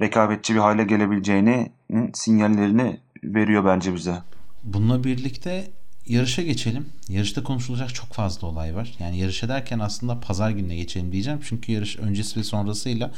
[0.00, 1.72] rekabetçi bir hale gelebileceğini
[2.14, 4.22] sinyallerini veriyor bence bize.
[4.64, 5.70] Bununla birlikte
[6.06, 6.88] yarışa geçelim.
[7.08, 8.94] Yarışta konuşulacak çok fazla olay var.
[8.98, 11.40] Yani yarış ederken aslında pazar gününe geçelim diyeceğim.
[11.44, 13.10] Çünkü yarış öncesi ve sonrasıyla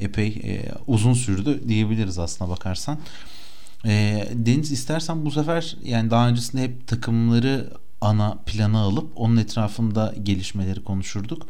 [0.00, 2.98] epey e, uzun sürdü diyebiliriz aslına bakarsan.
[3.84, 10.14] E, Deniz istersen bu sefer yani daha öncesinde hep takımları ana plana alıp onun etrafında
[10.22, 11.46] gelişmeleri konuşurduk.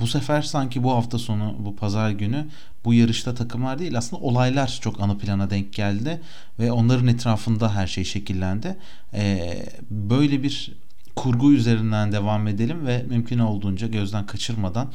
[0.00, 2.46] Bu sefer sanki bu hafta sonu bu pazar günü
[2.84, 6.20] bu yarışta takımlar değil aslında olaylar çok ana plana denk geldi
[6.58, 8.76] ve onların etrafında her şey şekillendi.
[9.14, 10.72] Ee, böyle bir
[11.16, 14.92] kurgu üzerinden devam edelim ve mümkün olduğunca gözden kaçırmadan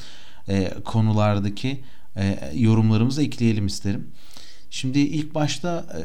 [0.50, 1.84] e, konulardaki
[2.18, 4.08] e, yorumlarımızı ekleyelim isterim.
[4.70, 6.02] Şimdi ilk başta e,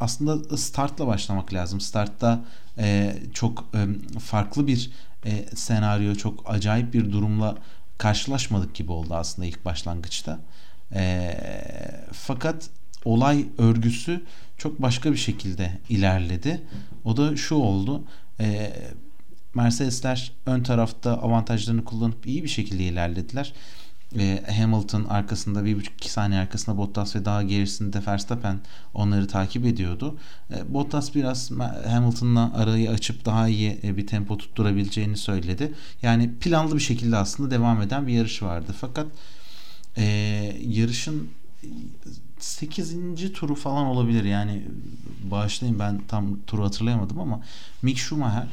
[0.00, 1.80] aslında startla başlamak lazım.
[1.80, 2.44] Startta
[2.78, 3.80] e, çok e,
[4.18, 4.90] farklı bir
[5.26, 7.58] e, senaryo, çok acayip bir durumla
[8.02, 10.40] karşılaşmadık gibi oldu aslında ilk başlangıçta.
[10.94, 11.34] E,
[12.12, 12.70] fakat
[13.04, 14.22] olay örgüsü
[14.58, 16.62] çok başka bir şekilde ilerledi.
[17.04, 18.04] O da şu oldu.
[18.40, 18.72] E,
[19.54, 23.52] Mercedesler ön tarafta avantajlarını kullanıp iyi bir şekilde ilerlediler.
[24.18, 28.60] E, Hamilton arkasında bir buçuk iki saniye arkasında Bottas ve daha gerisinde Verstappen
[28.94, 30.16] onları takip ediyordu.
[30.50, 31.50] E, Bottas biraz
[31.88, 35.72] Hamilton'la arayı açıp daha iyi e, bir tempo tutturabileceğini söyledi.
[36.02, 38.74] Yani planlı bir şekilde aslında devam eden bir yarış vardı.
[38.80, 39.06] Fakat
[39.96, 40.04] e,
[40.66, 41.28] yarışın
[42.38, 43.32] 8.
[43.32, 44.62] turu falan olabilir yani
[45.30, 47.40] bağışlayın ben tam turu hatırlayamadım ama
[47.82, 48.46] Mick Schumacher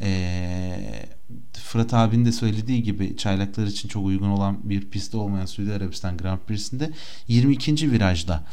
[0.00, 1.06] e,
[1.52, 6.16] Fırat abinin de söylediği gibi çaylaklar için çok uygun olan bir pistte olmayan Suudi Arabistan
[6.16, 6.90] Grand Prix'sinde
[7.28, 7.92] 22.
[7.92, 8.44] virajda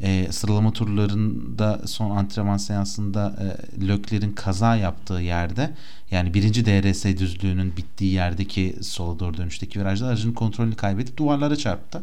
[0.00, 5.74] e, sıralama turlarında son antrenman seansında e, Lökler'in kaza yaptığı yerde
[6.10, 12.02] yani birinci DRS düzlüğünün bittiği yerdeki sola doğru dönüşteki virajda aracın kontrolünü kaybedip duvarlara çarptı.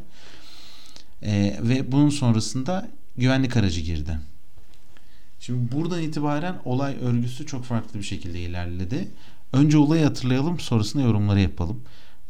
[1.21, 4.19] E, ve bunun sonrasında güvenlik aracı girdi.
[5.41, 9.07] Şimdi buradan itibaren olay örgüsü çok farklı bir şekilde ilerledi.
[9.53, 11.81] Önce olayı hatırlayalım sonrasında yorumları yapalım.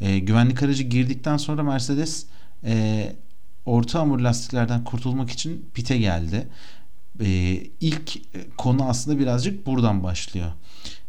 [0.02, 2.26] E, güvenlik aracı girdikten sonra Mercedes
[2.64, 3.16] e,
[3.66, 6.48] orta hamur lastiklerden kurtulmak için pite geldi.
[7.20, 7.28] e,
[7.82, 8.20] ilk
[8.58, 10.52] konu aslında birazcık buradan başlıyor.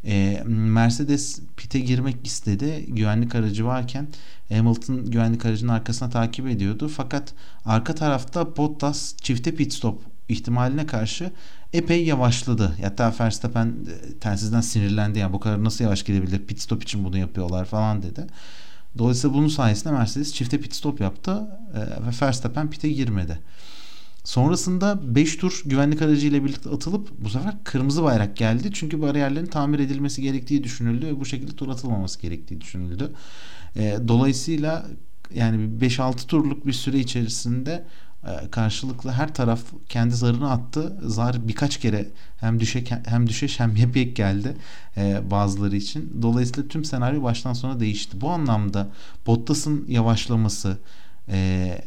[0.04, 2.86] E, Mercedes pite girmek istedi.
[2.88, 4.08] Güvenlik aracı varken
[4.48, 6.88] Hamilton güvenlik aracının arkasına takip ediyordu.
[6.88, 7.34] Fakat
[7.64, 11.30] arka tarafta Bottas çifte pit stop ihtimaline karşı
[11.72, 12.76] epey yavaşladı.
[12.82, 15.18] Hatta Verstappen e, telsizden sinirlendi.
[15.18, 16.46] Yani bu kadar nasıl yavaş gidebilir?
[16.46, 18.26] Pit stop için bunu yapıyorlar falan dedi.
[18.98, 23.38] Dolayısıyla bunun sayesinde Mercedes çifte pit stop yaptı e, ve Verstappen pite girmedi.
[24.24, 28.70] Sonrasında 5 tur güvenlik aracıyla birlikte atılıp bu sefer kırmızı bayrak geldi.
[28.72, 33.12] Çünkü bariyerlerin tamir edilmesi gerektiği düşünüldü ve bu şekilde tur atılmaması gerektiği düşünüldü.
[33.76, 34.86] E, dolayısıyla
[35.34, 37.84] yani 5-6 turluk bir süre içerisinde
[38.50, 40.96] karşılıklı her taraf kendi zarını attı.
[41.02, 42.08] Zar birkaç kere
[42.40, 44.56] hem düşe hem düşeş hem yepyek geldi
[44.96, 46.22] e, bazıları için.
[46.22, 48.20] Dolayısıyla tüm senaryo baştan sona değişti.
[48.20, 48.88] Bu anlamda
[49.26, 50.78] Bottas'ın yavaşlaması
[51.28, 51.78] e,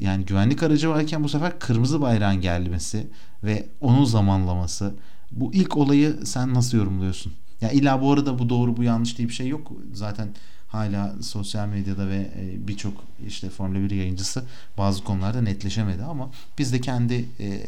[0.00, 3.06] yani güvenlik aracı varken bu sefer kırmızı bayrağın gelmesi
[3.44, 4.94] ve onun zamanlaması
[5.30, 7.32] bu ilk olayı sen nasıl yorumluyorsun?
[7.60, 9.72] Ya illa bu arada bu doğru bu yanlış diye bir şey yok.
[9.92, 10.28] Zaten
[10.72, 12.92] hala sosyal medyada ve e, birçok
[13.26, 14.44] işte Formula 1 yayıncısı
[14.78, 17.66] bazı konularda netleşemedi ama biz de kendi e,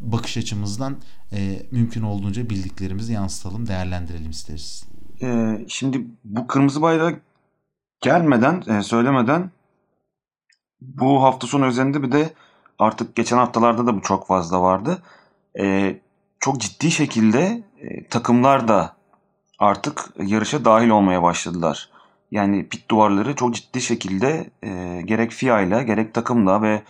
[0.00, 0.96] bakış açımızdan
[1.32, 4.84] e, mümkün olduğunca bildiklerimizi yansıtalım, değerlendirelim isteriz.
[5.68, 7.20] Şimdi bu kırmızı bayrak
[8.00, 9.50] gelmeden, söylemeden
[10.80, 12.32] bu hafta sonu üzerinde bir de
[12.78, 15.02] artık geçen haftalarda da bu çok fazla vardı.
[16.40, 17.62] Çok ciddi şekilde
[18.10, 18.96] takımlar da
[19.58, 21.90] artık yarışa dahil olmaya başladılar.
[22.30, 26.82] Yani pit duvarları çok ciddi şekilde e, gerek FIA ile gerek takımla ve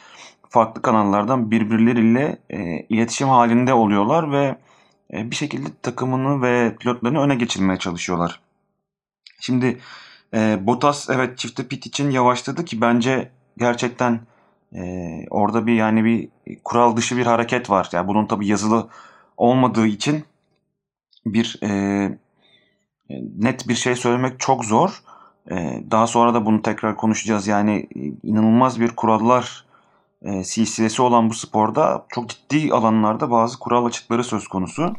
[0.49, 4.57] farklı kanallardan birbirleriyle e, iletişim halinde oluyorlar ve
[5.13, 8.41] e, bir şekilde takımını ve pilotlarını öne geçirmeye çalışıyorlar.
[9.41, 9.81] Şimdi
[10.35, 14.21] e, Bottas evet çifte pit için yavaşladı ki bence gerçekten
[14.75, 14.81] e,
[15.31, 16.29] orada bir yani bir
[16.65, 17.89] kural dışı bir hareket var.
[17.93, 18.89] Yani bunun tabi yazılı
[19.37, 20.25] olmadığı için
[21.27, 21.71] bir e,
[23.39, 25.03] net bir şey söylemek çok zor.
[25.51, 27.47] E, daha sonra da bunu tekrar konuşacağız.
[27.47, 27.89] Yani
[28.23, 29.65] inanılmaz bir kurallar
[30.23, 34.95] e, silsilesi olan bu sporda çok ciddi alanlarda bazı kural açıkları söz konusu.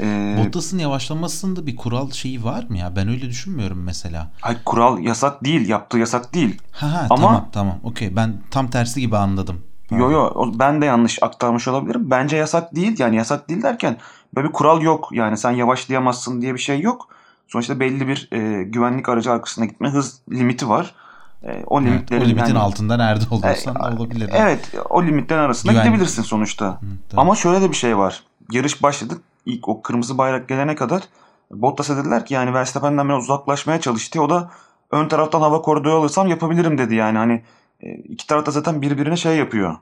[0.00, 2.96] Ee, Bottas'ın yavaşlamasında bir kural şeyi var mı ya?
[2.96, 4.30] Ben öyle düşünmüyorum mesela.
[4.40, 5.68] Hayır kural yasak değil.
[5.68, 6.58] Yaptığı yasak değil.
[6.72, 8.16] Ha, ha Ama, tamam tamam okey.
[8.16, 9.60] Ben tam tersi gibi anladım.
[9.90, 12.10] Yo yo ben de yanlış aktarmış olabilirim.
[12.10, 12.96] Bence yasak değil.
[12.98, 13.96] Yani yasak değil derken
[14.34, 15.08] böyle bir kural yok.
[15.12, 17.08] Yani sen yavaşlayamazsın diye bir şey yok.
[17.52, 20.94] Sonuçta belli bir e, güvenlik aracı arkasına gitme hız limiti var.
[21.42, 24.30] E, o, evet, o limitin yani, altında nerede olursan e, olabilir.
[24.32, 25.92] Evet o limitlerin arasında Güvenlik.
[25.92, 26.66] gidebilirsin sonuçta.
[26.66, 26.86] Hı,
[27.16, 28.22] Ama şöyle de bir şey var.
[28.50, 29.14] Yarış başladı
[29.46, 31.02] ilk o kırmızı bayrak gelene kadar
[31.50, 34.22] Bottas'a dediler ki yani Verstappen'den biraz uzaklaşmaya çalıştı.
[34.22, 34.50] O da
[34.90, 37.18] ön taraftan hava koridoru alırsam yapabilirim dedi yani.
[37.18, 37.42] Hani
[37.80, 39.76] e, iki tarafta zaten birbirine şey yapıyor.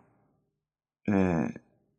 [1.12, 1.36] E,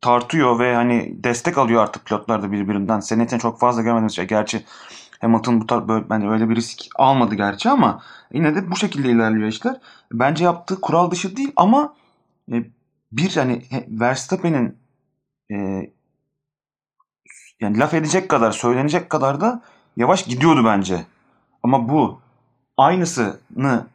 [0.01, 2.99] tartıyor ve hani destek alıyor artık pilotlar da birbirinden.
[2.99, 4.27] Senin için çok fazla görmediğimiz şey.
[4.27, 4.65] Gerçi
[5.19, 8.01] Hamilton bu tarz böyle yani öyle bir risk almadı gerçi ama
[8.33, 9.77] yine de bu şekilde ilerliyor işler.
[10.13, 11.93] Bence yaptığı kural dışı değil ama
[12.51, 12.63] e,
[13.11, 14.77] bir hani Verstappen'in
[15.51, 15.55] e,
[17.59, 19.61] yani laf edecek kadar, söylenecek kadar da
[19.97, 21.05] yavaş gidiyordu bence.
[21.63, 22.21] Ama bu
[22.77, 23.87] aynısını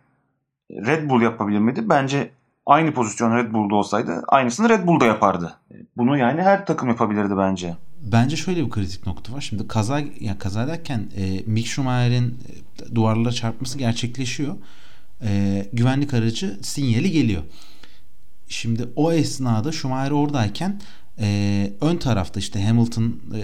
[0.70, 1.88] Red Bull yapabilir miydi?
[1.88, 2.30] Bence
[2.66, 5.56] aynı pozisyon Red Bull'da olsaydı aynısını Red Bull'da yapardı.
[5.96, 7.76] Bunu yani her takım yapabilirdi bence.
[8.12, 9.40] Bence şöyle bir kritik nokta var.
[9.40, 14.54] Şimdi kaza ya kaza derken e, Mick Schumacher'in e, duvarlara çarpması gerçekleşiyor.
[15.22, 17.42] E, güvenlik aracı sinyali geliyor.
[18.48, 20.80] Şimdi o esnada Schumacher oradayken
[21.18, 23.40] e, ön tarafta işte Hamilton, e,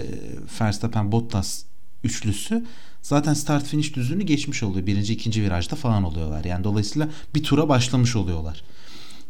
[0.61, 1.63] Verstappen, Bottas
[2.03, 2.65] üçlüsü
[3.01, 4.87] zaten start finish düzlüğünü geçmiş oluyor.
[4.87, 6.43] Birinci, ikinci virajda falan oluyorlar.
[6.43, 8.63] Yani dolayısıyla bir tura başlamış oluyorlar.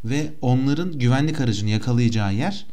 [0.06, 2.66] Ve onların güvenlik aracını yakalayacağı yer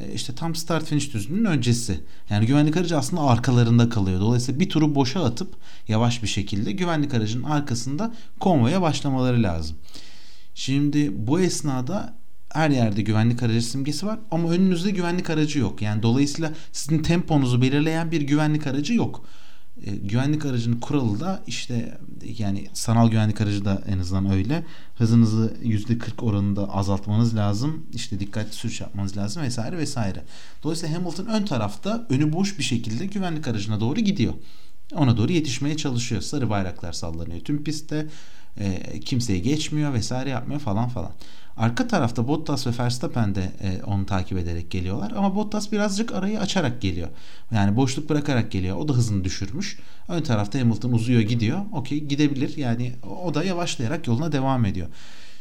[0.00, 2.00] e, işte tam start finish düzlüğünün öncesi.
[2.30, 4.20] Yani güvenlik aracı aslında arkalarında kalıyor.
[4.20, 5.54] Dolayısıyla bir turu boşa atıp
[5.88, 9.76] yavaş bir şekilde güvenlik aracının arkasında konvoya başlamaları lazım.
[10.54, 12.14] Şimdi bu esnada
[12.52, 15.82] her yerde güvenlik aracı simgesi var ama önünüzde güvenlik aracı yok.
[15.82, 19.24] Yani dolayısıyla sizin temponuzu belirleyen bir güvenlik aracı yok.
[19.86, 21.98] E, güvenlik aracının kuralı da işte
[22.38, 24.64] yani sanal güvenlik aracı da en azından öyle.
[24.98, 27.86] Hızınızı %40 oranında azaltmanız lazım.
[27.92, 30.22] İşte dikkatli sürüş yapmanız lazım vesaire vesaire.
[30.62, 34.34] Dolayısıyla Hamilton ön tarafta önü boş bir şekilde güvenlik aracına doğru gidiyor.
[34.94, 36.22] Ona doğru yetişmeye çalışıyor.
[36.22, 37.40] Sarı bayraklar sallanıyor.
[37.40, 38.06] Tüm pistte
[38.60, 41.12] e, kimseyi geçmiyor vesaire yapmıyor falan falan.
[41.56, 45.12] Arka tarafta Bottas ve Verstappen de e, onu takip ederek geliyorlar.
[45.16, 47.08] Ama Bottas birazcık arayı açarak geliyor.
[47.50, 48.76] Yani boşluk bırakarak geliyor.
[48.76, 49.78] O da hızını düşürmüş.
[50.08, 51.60] Ön tarafta Hamilton uzuyor gidiyor.
[51.72, 52.56] Okey gidebilir.
[52.56, 52.92] Yani
[53.24, 54.88] o da yavaşlayarak yoluna devam ediyor.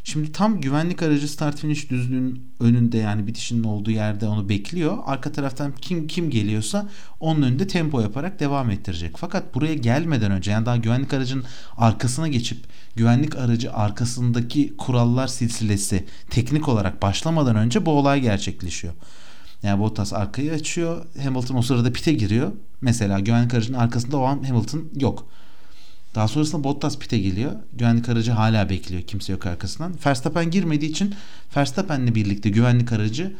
[0.04, 4.98] Şimdi tam güvenlik aracı start finish düzlüğün önünde yani bitişinin olduğu yerde onu bekliyor.
[5.06, 9.18] Arka taraftan kim kim geliyorsa onun önünde tempo yaparak devam ettirecek.
[9.18, 11.44] Fakat buraya gelmeden önce yani daha güvenlik aracının
[11.78, 12.58] arkasına geçip
[12.96, 18.94] güvenlik aracı arkasındaki kurallar silsilesi teknik olarak başlamadan önce bu olay gerçekleşiyor.
[19.64, 21.06] Yani Bottas arkayı açıyor.
[21.24, 22.52] Hamilton o sırada pite giriyor.
[22.82, 25.28] Mesela güvenlik aracının arkasında o an Hamilton yok.
[26.15, 27.52] Daha sonrasında Bottas pite geliyor.
[27.74, 29.02] Güvenlik aracı hala bekliyor.
[29.02, 29.93] Kimse yok arkasından.
[30.06, 31.15] Verstappen girmediği için
[31.58, 33.34] Verstappen'le birlikte güvenlik aracı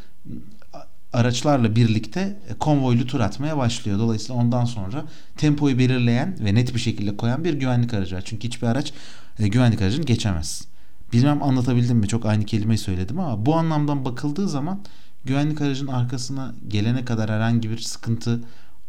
[1.14, 4.00] araçlarla birlikte konvoylu tur atmaya başlıyor.
[4.00, 5.06] Dolayısıyla ondan sonra
[5.38, 8.22] tempoyu belirleyen ve net bir şekilde koyan bir güvenlik aracı var.
[8.26, 8.94] Çünkü hiçbir araç
[9.40, 10.68] e, güvenlik aracını geçemez.
[11.14, 12.08] Bilmem anlatabildim mi?
[12.08, 14.80] Çok aynı kelimeyi söyledim ama bu anlamdan bakıldığı zaman
[15.26, 18.40] güvenlik aracının arkasına gelene kadar herhangi bir sıkıntı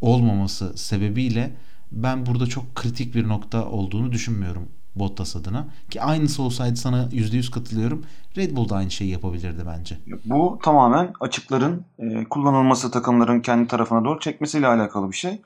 [0.01, 1.51] olmaması sebebiyle
[1.93, 5.67] ben burada çok kritik bir nokta olduğunu düşünmüyorum Bottas adına.
[5.89, 8.05] Ki aynısı olsaydı sana %100 katılıyorum.
[8.37, 9.97] Red Bull da aynı şeyi yapabilirdi bence.
[10.25, 15.41] Bu tamamen açıkların e, kullanılması takımların kendi tarafına doğru çekmesiyle alakalı bir şey.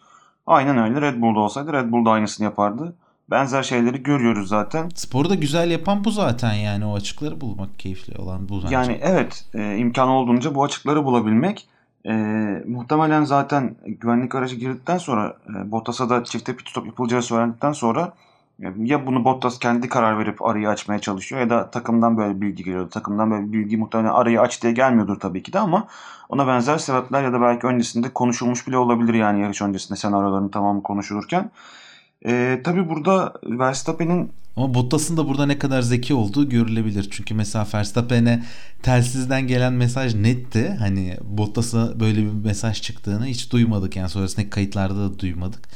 [0.47, 1.01] Aynen öyle.
[1.01, 2.93] Red Bull'da olsaydı Red Bull da aynısını yapardı.
[3.29, 4.89] Benzer şeyleri görüyoruz zaten.
[4.95, 8.73] Sporu da güzel yapan bu zaten yani o açıkları bulmak keyifli olan bu zaten.
[8.73, 11.67] Yani evet e, imkan olduğunca bu açıkları bulabilmek.
[12.08, 12.13] E,
[12.67, 18.13] muhtemelen zaten güvenlik aracı girdikten sonra e, Bottas'a da çifte pit stop yapılacağı söylendikten sonra
[18.63, 22.63] e, ya bunu Bottas kendi karar verip arayı açmaya çalışıyor ya da takımdan böyle bilgi
[22.63, 22.89] geliyor.
[22.89, 25.88] Takımdan böyle bilgi muhtemelen arayı aç diye gelmiyordur tabii ki de ama
[26.30, 30.84] ona benzer sebepler ya da belki öncesinde konuşulmuş bile olabilir yani yarış öncesinde senaryoların tamamı
[30.84, 31.52] konuşulurken.
[32.25, 37.08] E, tabii burada Verstappen'in ama Bottas'ın da burada ne kadar zeki olduğu görülebilir.
[37.12, 38.43] Çünkü mesela Verstappen'e
[38.84, 40.75] telsizden gelen mesaj netti.
[40.80, 43.95] Hani Bottas'a böyle bir mesaj çıktığını hiç duymadık.
[43.95, 45.69] Yani sonrasındaki kayıtlarda da duymadık.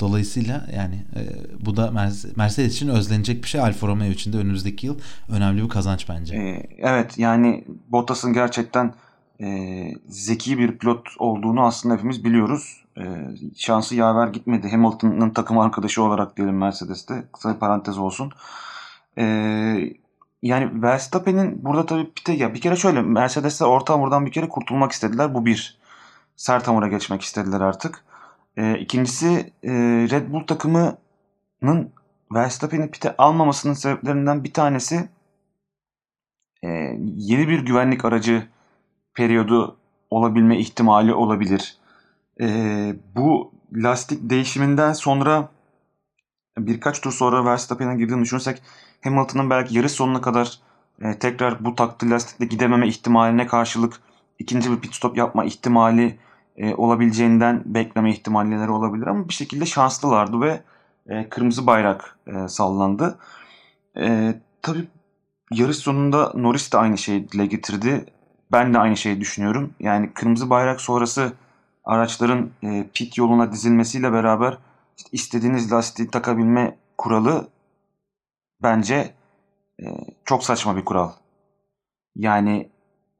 [0.00, 1.22] Dolayısıyla yani e,
[1.66, 1.90] bu da
[2.36, 3.60] Mercedes için özlenecek bir şey.
[3.60, 6.36] Alfa Romeo için de önümüzdeki yıl önemli bir kazanç bence.
[6.36, 8.94] E, evet yani Bottas'ın gerçekten
[9.40, 9.48] e,
[10.08, 12.84] zeki bir pilot olduğunu aslında hepimiz biliyoruz.
[12.98, 13.04] E,
[13.56, 14.70] şansı yaver gitmedi.
[14.70, 17.24] Hamilton'ın takım arkadaşı olarak diyelim Mercedes'te.
[17.32, 18.32] Kısa bir parantez olsun.
[19.18, 19.24] E,
[20.42, 24.92] yani Verstappen'in burada tabii pite ya bir kere şöyle Mercedes'te orta hamurdan bir kere kurtulmak
[24.92, 25.34] istediler.
[25.34, 25.78] Bu bir.
[26.36, 28.04] Sert hamura geçmek istediler artık.
[28.56, 29.72] E, ikincisi e,
[30.10, 31.92] Red Bull takımının
[32.34, 35.08] Verstappen'i pite almamasının sebeplerinden bir tanesi
[36.64, 36.68] e,
[37.16, 38.48] yeni bir güvenlik aracı
[39.14, 39.76] periyodu
[40.10, 41.78] olabilme ihtimali olabilir.
[42.40, 42.46] E,
[43.16, 45.48] bu lastik değişiminden sonra
[46.58, 48.62] birkaç tur sonra Verstappen'e girdiğini düşünürsek
[49.04, 50.58] Hamilton'ın belki yarış sonuna kadar
[51.02, 54.00] e, tekrar bu taktı lastikle gidememe ihtimaline karşılık
[54.38, 56.18] ikinci bir pit stop yapma ihtimali
[56.56, 60.62] e, olabileceğinden bekleme ihtimalleri olabilir ama bir şekilde şanslılardı ve
[61.08, 63.18] e, kırmızı bayrak e, sallandı.
[63.96, 64.88] E, tabii
[65.52, 68.04] yarış sonunda Norris de aynı şeyi dile getirdi.
[68.52, 69.74] Ben de aynı şeyi düşünüyorum.
[69.80, 71.32] Yani kırmızı bayrak sonrası
[71.88, 74.58] araçların e, pit yoluna dizilmesiyle beraber
[74.96, 77.48] işte istediğiniz lastiği takabilme kuralı
[78.62, 79.14] bence
[79.82, 79.84] e,
[80.24, 81.12] çok saçma bir kural.
[82.16, 82.68] Yani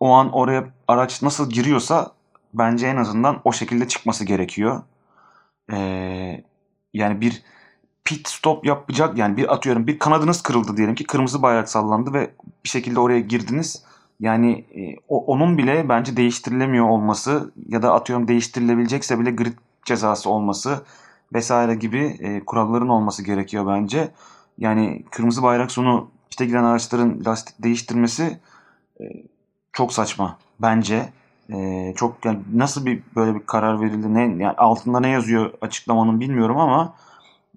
[0.01, 2.13] o an oraya araç nasıl giriyorsa
[2.55, 4.83] bence en azından o şekilde çıkması gerekiyor.
[5.73, 6.45] Ee,
[6.95, 7.43] yani bir
[8.05, 12.31] pit stop yapacak yani bir atıyorum bir kanadınız kırıldı diyelim ki kırmızı bayrak sallandı ve
[12.65, 13.85] bir şekilde oraya girdiniz.
[14.21, 19.53] Yani e, o, onun bile bence değiştirilemiyor olması ya da atıyorum değiştirilebilecekse bile grid
[19.85, 20.83] cezası olması
[21.35, 24.09] vesaire gibi e, kuralların olması gerekiyor bence.
[24.59, 28.39] Yani kırmızı bayrak sonu pite giren araçların lastik değiştirmesi
[29.01, 29.05] e,
[29.73, 31.09] çok saçma bence.
[31.53, 36.21] E, çok yani nasıl bir böyle bir karar verildi ne yani altında ne yazıyor açıklamanın
[36.21, 36.95] bilmiyorum ama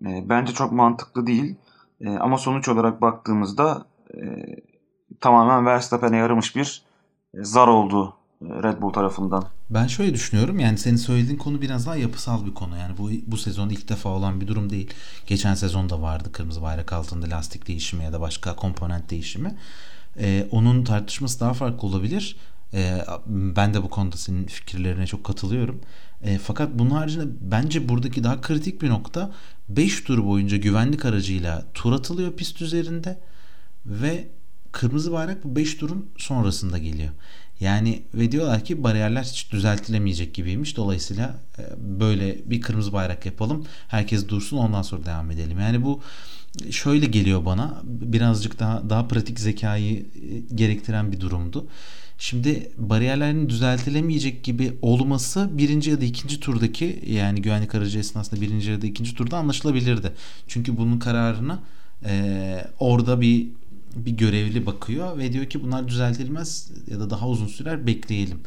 [0.06, 1.56] e, bence çok mantıklı değil.
[2.02, 4.20] E, ama sonuç olarak baktığımızda e,
[5.22, 6.82] tamamen Verstappen'e yaramış bir
[7.34, 9.46] e, zar oldu e, Red Bull tarafından.
[9.70, 12.78] Ben şöyle düşünüyorum yani senin söylediğin konu biraz daha yapısal bir konu.
[12.78, 14.94] Yani bu bu sezon ilk defa olan bir durum değil.
[15.28, 19.56] Geçen sezon da vardı kırmızı bayrak altında lastik değişimi ya da başka komponent değişimi.
[20.20, 22.38] Ee, onun tartışması daha farklı olabilir.
[22.74, 25.82] Ee, ben de bu konuda senin fikirlerine çok katılıyorum.
[26.24, 29.32] E, fakat bunun haricinde bence buradaki daha kritik bir nokta
[29.70, 33.20] 5 tur boyunca güvenlik aracıyla tur atılıyor pist üzerinde
[33.86, 34.28] ve
[34.72, 37.10] kırmızı bayrak bu 5 turun sonrasında geliyor.
[37.60, 40.78] Yani ve diyorlar ki bariyerler hiç düzeltilemeyecek gibiymiş.
[40.78, 41.64] Dolayısıyla e,
[42.00, 43.66] böyle bir kırmızı bayrak yapalım.
[43.88, 45.60] Herkes dursun ondan sonra devam edelim.
[45.60, 46.02] Yani bu
[46.72, 47.82] şöyle geliyor bana.
[47.84, 51.68] Birazcık daha daha pratik zekayı e, gerektiren bir durumdu.
[52.18, 58.72] Şimdi bariyerlerin düzeltilemeyecek gibi olması birinci ya da ikinci turdaki yani güvenlik aracı esnasında birinci
[58.72, 60.12] ya da ikinci turda anlaşılabilirdi.
[60.48, 61.60] Çünkü bunun kararını
[62.06, 63.48] e, orada bir
[63.96, 68.40] bir görevli bakıyor ve diyor ki bunlar düzeltilmez ya da daha uzun sürer bekleyelim.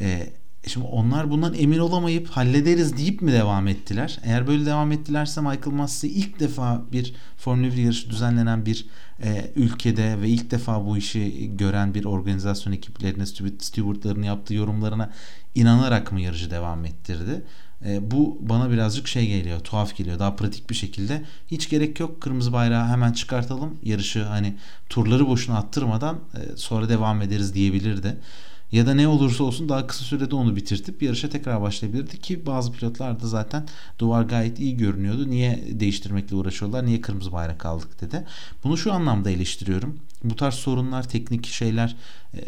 [0.00, 0.32] E,
[0.66, 4.18] şimdi onlar bundan emin olamayıp hallederiz deyip mi devam ettiler?
[4.22, 8.86] Eğer böyle devam ettilerse Michael Massey ilk defa bir Formula 1 yarışı düzenlenen bir
[9.22, 15.10] e, ülkede ve ilk defa bu işi gören bir organizasyon ekiplerine stewardlarını yaptığı yorumlarına
[15.54, 17.44] inanarak mı yarışı devam ettirdi?
[17.86, 20.18] E, bu bana birazcık şey geliyor, tuhaf geliyor.
[20.18, 22.20] Daha pratik bir şekilde hiç gerek yok.
[22.20, 23.78] Kırmızı bayrağı hemen çıkartalım.
[23.82, 24.54] Yarışı hani
[24.88, 28.16] turları boşuna attırmadan e, sonra devam ederiz diyebilirdi.
[28.72, 32.72] Ya da ne olursa olsun daha kısa sürede onu bitirtip yarışa tekrar başlayabilirdi ki bazı
[32.72, 33.66] pilotlar da zaten
[33.98, 35.30] duvar gayet iyi görünüyordu.
[35.30, 36.86] Niye değiştirmekle uğraşıyorlar?
[36.86, 38.24] Niye kırmızı bayrak aldık dedi.
[38.64, 39.98] Bunu şu anlamda eleştiriyorum.
[40.24, 41.96] Bu tarz sorunlar, teknik şeyler
[42.34, 42.40] e,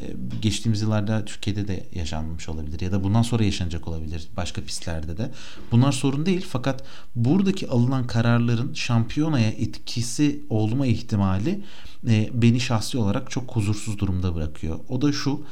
[0.43, 5.31] geçtiğimiz yıllarda Türkiye'de de yaşanmış olabilir ya da bundan sonra yaşanacak olabilir başka pistlerde de.
[5.73, 6.85] Bunlar sorun değil fakat
[7.17, 11.61] buradaki alınan kararların şampiyonaya etkisi olma ihtimali
[12.09, 14.79] e, beni şahsi olarak çok huzursuz durumda bırakıyor.
[14.89, 15.45] O da şu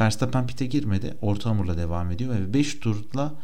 [0.00, 1.16] Verstappen pite girmedi.
[1.22, 3.34] Orta hamurla devam ediyor ve 5 turla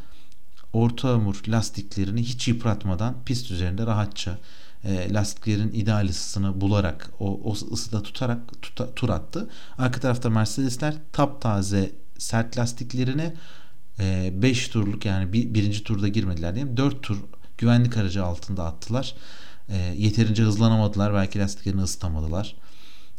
[0.73, 4.39] orta hamur lastiklerini hiç yıpratmadan pist üzerinde rahatça
[4.85, 9.51] e, lastiklerin ideal ısısını bularak o, o ısıda tutarak tuta, tur attı.
[9.79, 13.33] Arka tarafta Mercedesler taptaze sert lastiklerini
[13.99, 16.77] 5 e, turluk yani bir, birinci turda girmediler diyeyim.
[16.77, 17.19] 4 tur
[17.59, 19.15] güvenlik aracı altında attılar.
[19.69, 21.15] E, yeterince hızlanamadılar.
[21.15, 22.57] Belki lastiklerini ısıtamadılar.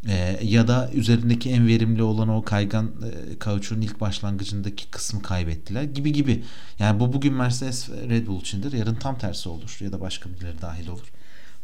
[0.08, 5.84] E, ya da üzerindeki en verimli olan o kaygan e, kauçuğun ilk başlangıcındaki kısmı kaybettiler
[5.84, 6.43] gibi gibi.
[6.80, 8.74] Yani bu bugün Mercedes Red Bull içindir.
[8.74, 11.12] Yarın tam tersi olur ya da başka birileri dahil olur.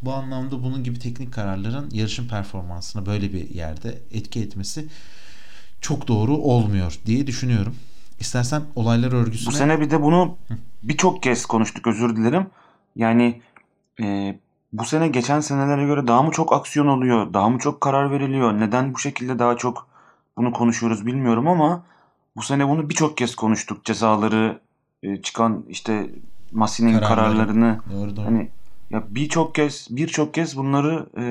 [0.02, 4.88] Bu anlamda bunun gibi teknik kararların yarışın performansına böyle bir yerde etki etmesi
[5.82, 7.76] çok doğru olmuyor diye düşünüyorum.
[8.20, 9.48] İstersen olaylar örgüsüne...
[9.48, 10.38] Bu sene bir de bunu
[10.84, 12.48] birçok kez konuştuk özür dilerim.
[12.96, 13.42] Yani
[14.02, 14.36] e,
[14.78, 17.34] bu sene geçen senelere göre daha mı çok aksiyon oluyor?
[17.34, 18.60] Daha mı çok karar veriliyor?
[18.60, 19.88] Neden bu şekilde daha çok
[20.38, 21.84] bunu konuşuyoruz bilmiyorum ama
[22.36, 23.86] bu sene bunu birçok kez konuştuk.
[23.86, 24.60] Cezaları
[25.04, 26.10] e, çıkan işte
[26.52, 28.26] Masi'nin kararlarını doğru, doğru.
[28.26, 28.50] hani
[28.90, 31.24] ya birçok kez birçok kez bunları e,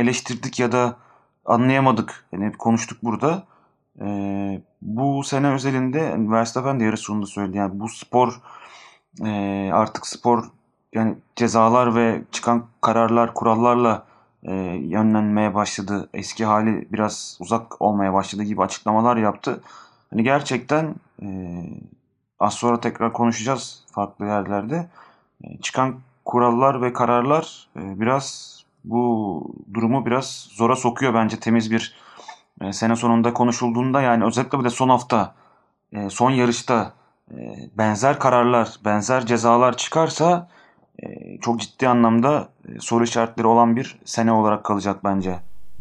[0.00, 0.96] eleştirdik ya da
[1.44, 2.24] anlayamadık.
[2.32, 3.44] Yani konuştuk burada.
[4.00, 4.06] E,
[4.82, 7.56] bu sene özelinde Verstappen de yarı sonunda söyledi.
[7.56, 8.40] Yani bu spor
[9.24, 10.44] e, artık spor
[10.96, 14.04] yani cezalar ve çıkan kararlar, kurallarla
[14.42, 16.08] e, yönlenmeye başladı.
[16.14, 19.60] Eski hali biraz uzak olmaya başladı gibi açıklamalar yaptı.
[20.10, 21.28] Hani gerçekten e,
[22.40, 24.88] az sonra tekrar konuşacağız farklı yerlerde.
[25.44, 25.94] E, çıkan
[26.24, 29.42] kurallar ve kararlar e, biraz bu
[29.74, 31.96] durumu biraz zora sokuyor bence temiz bir
[32.60, 35.34] e, sene sonunda konuşulduğunda yani özellikle bir de son hafta
[35.92, 36.92] e, son yarışta
[37.30, 37.36] e,
[37.78, 40.48] benzer kararlar, benzer cezalar çıkarsa
[41.40, 45.38] çok ciddi anlamda e, soru işaretleri olan bir sene olarak kalacak bence.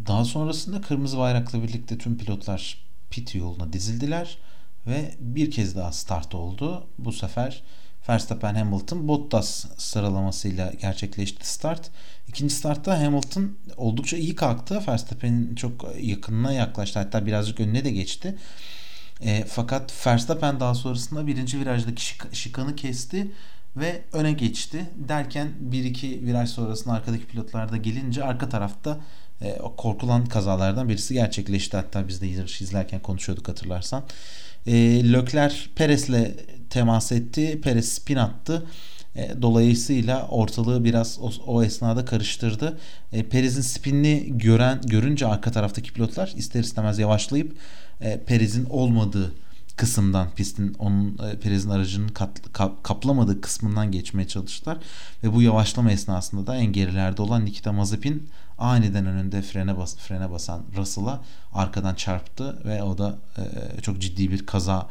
[0.08, 4.38] Daha sonrasında kırmızı bayrakla birlikte tüm pilotlar pit yoluna dizildiler
[4.88, 6.88] ve bir kez daha start oldu.
[6.98, 7.64] Bu sefer
[8.10, 11.92] Verstappen Hamilton Bottas sıralamasıyla gerçekleşti start.
[12.28, 14.84] İkinci startta Hamilton oldukça iyi kalktı.
[14.88, 17.00] Verstappen'in çok yakınına yaklaştı.
[17.00, 18.36] Hatta birazcık önüne de geçti.
[19.22, 23.32] E, fakat Verstappen daha sonrasında birinci virajdaki şik- şikanı kesti
[23.78, 24.86] ve öne geçti.
[24.96, 29.00] Derken 1-2 viraj sonrasında arkadaki pilotlar da gelince arka tarafta
[29.42, 31.78] e, korkulan kazalardan birisi gerçekleşti.
[31.78, 34.04] Hatta biz de izlerken konuşuyorduk hatırlarsan.
[34.68, 34.74] E,
[35.14, 36.36] Leclerc Perez'le
[36.70, 37.62] temas etti.
[37.64, 38.66] Perez spin attı.
[39.16, 42.80] E, dolayısıyla ortalığı biraz o, o esnada karıştırdı.
[43.14, 47.58] E, Perez'in spinini gören görünce arka taraftaki pilotlar ister istemez yavaşlayıp
[48.02, 49.32] e, Perez'in olmadığı
[49.76, 54.78] kısımdan pistin onun e, Perez'in aracının kat, kap, kaplamadığı kısmından geçmeye çalıştılar
[55.24, 60.32] ve bu yavaşlama esnasında da en gerilerde olan Nikita Mazepin aniden önünde frene bas frene
[60.32, 61.24] basan Russell'a
[61.54, 64.90] arkadan çarptı ve o da e, çok ciddi bir kaza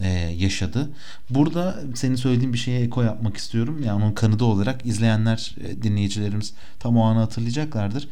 [0.00, 0.90] e, yaşadı.
[1.30, 3.82] Burada senin söylediğin bir şeye eko yapmak istiyorum.
[3.84, 8.08] Yani onun kanıdı olarak izleyenler, e, dinleyicilerimiz tam o anı hatırlayacaklardır.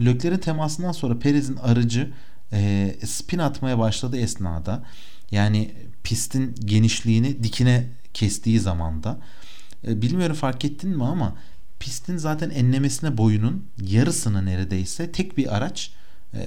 [0.00, 2.10] Löklerin temasından sonra Perez'in aracı
[2.52, 4.82] e, spin atmaya başladı esnada
[5.30, 5.70] yani
[6.04, 9.18] pistin genişliğini dikine kestiği zamanda
[9.86, 11.36] e, bilmiyorum fark ettin mi ama
[11.80, 15.92] pistin zaten enlemesine boyunun yarısını neredeyse tek bir araç
[16.34, 16.40] e,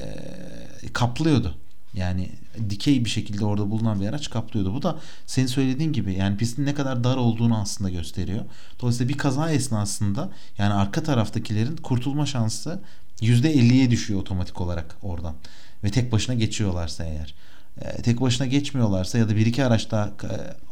[0.94, 1.58] kaplıyordu.
[1.94, 2.30] Yani
[2.70, 4.74] dikey bir şekilde orada bulunan bir araç kaplıyordu.
[4.74, 8.46] Bu da senin söylediğin gibi yani pistin ne kadar dar olduğunu aslında gösteriyor.
[8.82, 12.80] Dolayısıyla bir kaza esnasında yani arka taraftakilerin kurtulma şansı
[13.22, 15.36] %50'ye düşüyor otomatik olarak oradan.
[15.84, 17.36] Ve tek başına geçiyorlarsa eğer.
[17.82, 20.12] E, tek başına geçmiyorlarsa ya da bir iki araç daha e,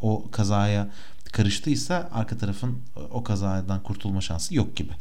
[0.01, 0.87] o kazaya
[1.31, 2.77] karıştıysa arka tarafın
[3.11, 4.91] o kazadan kurtulma şansı yok gibi.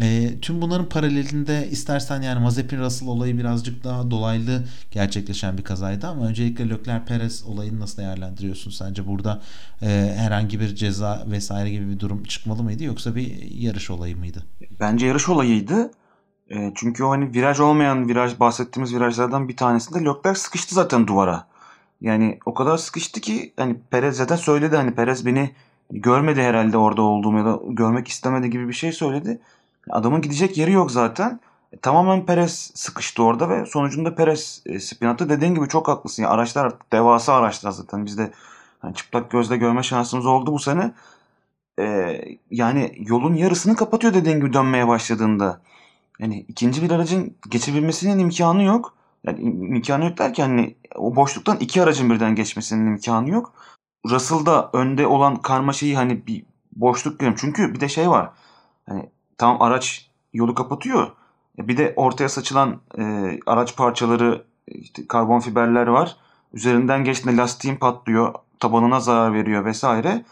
[0.00, 6.06] E, tüm bunların paralelinde istersen yani Mazepin Russell olayı birazcık daha dolaylı gerçekleşen bir kazaydı
[6.06, 9.42] ama öncelikle Leclerc Perez olayını nasıl değerlendiriyorsun sence burada
[9.82, 14.44] e, herhangi bir ceza vesaire gibi bir durum çıkmalı mıydı yoksa bir yarış olayı mıydı?
[14.80, 15.90] Bence yarış olayıydı.
[16.50, 21.46] E, çünkü o hani viraj olmayan viraj bahsettiğimiz virajlardan bir tanesinde Leclerc sıkıştı zaten duvara.
[22.00, 25.50] Yani o kadar sıkıştı ki hani Perez zaten söyledi hani Perez beni
[25.90, 29.40] görmedi herhalde orada olduğumu ya da görmek istemedi gibi bir şey söyledi.
[29.90, 31.40] Adamın gidecek yeri yok zaten.
[31.72, 35.28] E, tamamen Perez sıkıştı orada ve sonucunda Perez e, spin attı.
[35.28, 36.22] Dediğin gibi çok haklısın.
[36.22, 38.06] Yani araçlar artık devasa araçlar zaten.
[38.06, 38.30] Biz de
[38.84, 40.92] yani çıplak gözle görme şansımız oldu bu sene.
[41.78, 42.20] E,
[42.50, 45.60] yani yolun yarısını kapatıyor dediğin gibi dönmeye başladığında.
[46.18, 48.94] Yani ikinci bir aracın geçebilmesinin imkanı yok.
[49.24, 53.52] Yani imkanı yok derken hani o boşluktan iki aracın birden geçmesinin imkanı yok.
[54.10, 56.44] Russell'da önde olan karmaşayı hani bir
[56.76, 57.38] boşluk görüyorum.
[57.40, 58.30] Çünkü bir de şey var.
[58.86, 61.10] Hani tam araç yolu kapatıyor.
[61.58, 63.02] E, bir de ortaya saçılan e,
[63.46, 66.16] araç parçaları işte karbon fiberler var.
[66.52, 68.34] Üzerinden geçtiğinde lastiğin patlıyor.
[68.60, 70.24] Tabanına zarar veriyor vesaire.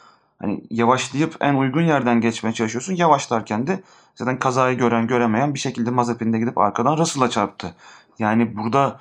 [0.43, 2.95] Hani yavaşlayıp en uygun yerden geçmeye çalışıyorsun.
[2.95, 3.83] Yavaşlarken de
[4.15, 7.75] zaten kazayı gören göremeyen bir şekilde Mazepin'de gidip arkadan Russell'a çarptı.
[8.19, 9.01] Yani burada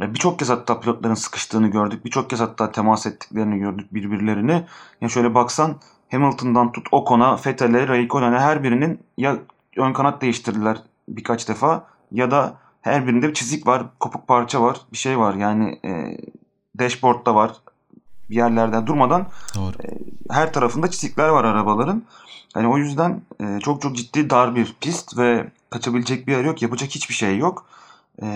[0.00, 2.04] e, birçok kez hatta pilotların sıkıştığını gördük.
[2.04, 4.64] Birçok kez hatta temas ettiklerini gördük birbirlerini.
[5.00, 5.76] Yani şöyle baksan
[6.10, 9.36] Hamilton'dan tut Ocon'a, Vettel'e, Raikkonen'e her birinin ya
[9.76, 10.78] ön kanat değiştirdiler
[11.08, 15.34] birkaç defa ya da her birinde bir çizik var, kopuk parça var, bir şey var.
[15.34, 16.18] Yani e,
[16.78, 17.52] dashboard'da var.
[18.30, 19.72] Bir yerlerden durmadan Doğru.
[19.72, 19.88] E,
[20.30, 22.02] her tarafında çizikler var arabaların.
[22.56, 26.62] Yani o yüzden e, çok çok ciddi dar bir pist ve kaçabilecek bir yer yok,
[26.62, 27.66] yapacak hiçbir şey yok.
[28.22, 28.26] E,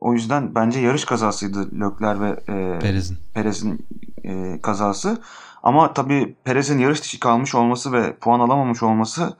[0.00, 3.18] o yüzden bence yarış kazasıydı Lökler ve e, Perez'in.
[3.34, 3.86] Perez'in
[4.24, 5.22] e, kazası.
[5.62, 9.36] Ama tabii Perez'in yarış dışı kalmış olması ve puan alamamış olması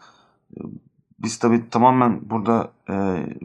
[0.56, 0.60] e,
[1.18, 2.94] biz tabii tamamen burada e,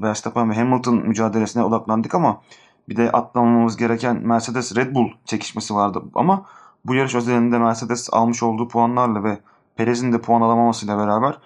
[0.02, 2.42] Verstappen ve Hamilton mücadelesine odaklandık ama
[2.90, 6.04] bir de atlamamamız gereken Mercedes Red Bull çekişmesi vardı.
[6.16, 6.46] Ama
[6.86, 9.38] bu yarış özelinde Mercedes almış olduğu puanlarla ve
[9.76, 11.38] Perez'in de puan alamamasıyla beraber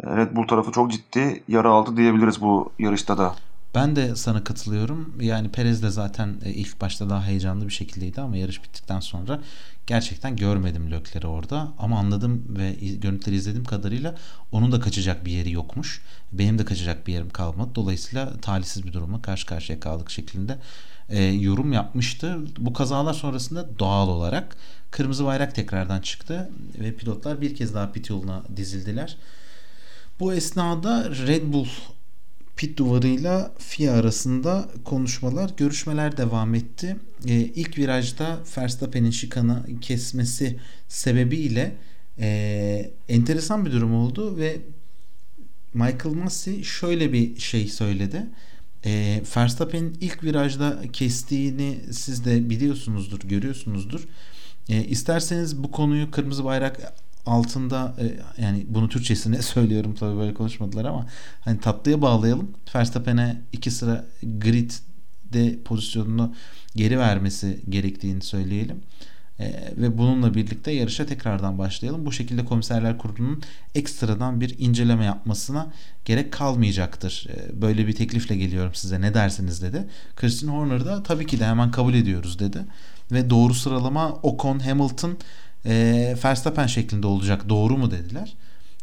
[0.00, 3.34] e, Red Bull tarafı çok ciddi yara aldı diyebiliriz bu yarışta da.
[3.74, 5.14] Ben de sana katılıyorum.
[5.20, 9.40] Yani Perez de zaten e, ilk başta daha heyecanlı bir şekildeydi ama yarış bittikten sonra
[9.86, 11.68] gerçekten görmedim Lökler'i orada.
[11.78, 14.14] Ama anladım ve görüntüleri izlediğim kadarıyla
[14.52, 16.02] onun da kaçacak bir yeri yokmuş.
[16.32, 17.70] Benim de kaçacak bir yerim kalmadı.
[17.74, 20.58] Dolayısıyla talihsiz bir durumla karşı karşıya kaldık şeklinde
[21.08, 22.38] e, yorum yapmıştı.
[22.58, 24.56] Bu kazalar sonrasında doğal olarak
[24.90, 26.50] kırmızı bayrak tekrardan çıktı
[26.80, 29.16] ve pilotlar bir kez daha pit yoluna dizildiler.
[30.20, 31.68] Bu esnada Red Bull
[32.60, 36.96] pit duvarıyla FIA arasında konuşmalar, görüşmeler devam etti.
[37.26, 40.58] E, ilk virajda Verstappen'in şikanı kesmesi
[40.88, 41.76] sebebiyle
[42.18, 44.56] e, enteresan bir durum oldu ve
[45.74, 48.26] Michael Massey şöyle bir şey söyledi.
[48.84, 54.08] E, Verstappen'in ilk virajda kestiğini siz de biliyorsunuzdur, görüyorsunuzdur.
[54.68, 56.92] E, isterseniz bu konuyu kırmızı bayrak
[57.26, 61.06] altında e, yani bunu Türkçesine söylüyorum tabii böyle konuşmadılar ama
[61.40, 62.50] hani tatlıya bağlayalım.
[62.74, 66.34] Verstappen'e iki sıra gridde pozisyonunu
[66.76, 68.82] geri vermesi gerektiğini söyleyelim.
[69.40, 72.06] E, ve bununla birlikte yarışa tekrardan başlayalım.
[72.06, 73.42] Bu şekilde komiserler kurulunun
[73.74, 75.72] ekstradan bir inceleme yapmasına
[76.04, 77.26] gerek kalmayacaktır.
[77.30, 79.86] E, böyle bir teklifle geliyorum size ne dersiniz dedi.
[80.16, 82.58] Christian Horner da tabii ki de hemen kabul ediyoruz dedi.
[83.12, 85.18] Ve doğru sıralama Ocon, Hamilton,
[85.66, 88.36] e, Verstappen şeklinde olacak doğru mu dediler.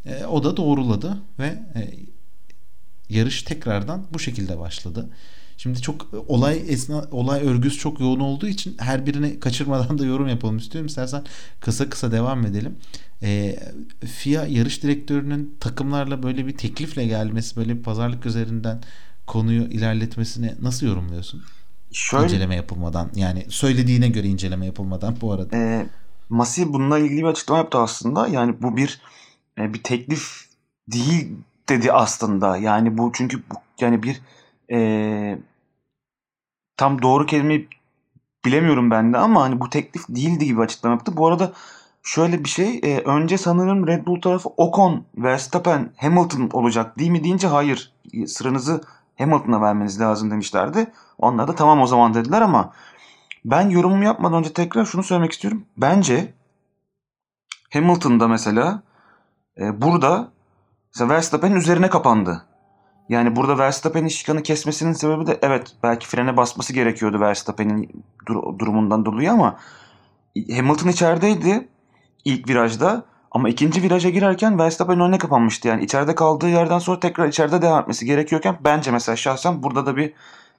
[0.05, 1.93] E, o da doğruladı ve e,
[3.09, 5.09] yarış tekrardan bu şekilde başladı.
[5.57, 10.27] Şimdi çok olay esna olay örgüsü çok yoğun olduğu için her birini kaçırmadan da yorum
[10.27, 10.87] yapalım istiyorum.
[10.87, 11.23] İstersen
[11.59, 12.75] kısa kısa devam edelim.
[13.23, 13.59] E,
[14.05, 18.81] FIA yarış direktörünün takımlarla böyle bir teklifle gelmesi, böyle bir pazarlık üzerinden
[19.27, 21.43] konuyu ilerletmesini nasıl yorumluyorsun?
[21.91, 25.57] Şöyle, inceleme yapılmadan yani söylediğine göre inceleme yapılmadan bu arada.
[25.57, 25.87] E,
[26.29, 28.27] Masi bununla ilgili bir açıklama yaptı aslında.
[28.27, 29.01] Yani bu bir
[29.57, 30.47] e, bir teklif
[30.87, 31.35] değil
[31.69, 32.57] dedi aslında.
[32.57, 34.21] Yani bu çünkü bu, yani bir
[34.71, 35.39] e,
[36.77, 37.67] tam doğru kelimeyi
[38.45, 41.17] bilemiyorum ben de ama hani bu teklif değildi gibi açıklama yaptı.
[41.17, 41.51] Bu arada
[42.03, 47.23] şöyle bir şey e, önce sanırım Red Bull tarafı Ocon, Verstappen, Hamilton olacak değil mi
[47.23, 47.93] deyince hayır
[48.27, 48.81] sıranızı
[49.17, 50.87] Hamilton'a vermeniz lazım demişlerdi.
[51.17, 52.73] Onlar da tamam o zaman dediler ama
[53.51, 55.65] ben yorumumu yapmadan önce tekrar şunu söylemek istiyorum.
[55.77, 56.33] Bence
[57.73, 58.81] Hamilton'da mesela
[59.57, 60.31] e, burada
[60.95, 62.45] mesela Verstappen'in üzerine kapandı.
[63.09, 69.05] Yani burada Verstappen'in şikanı kesmesinin sebebi de evet belki frene basması gerekiyordu Verstappen'in dur- durumundan
[69.05, 69.59] dolayı ama
[70.55, 71.67] Hamilton içerideydi
[72.25, 73.03] ilk virajda.
[73.31, 75.67] Ama ikinci viraja girerken Verstappen önüne kapanmıştı.
[75.67, 79.97] Yani içeride kaldığı yerden sonra tekrar içeride devam etmesi gerekiyorken bence mesela şahsen burada da
[79.97, 80.13] bir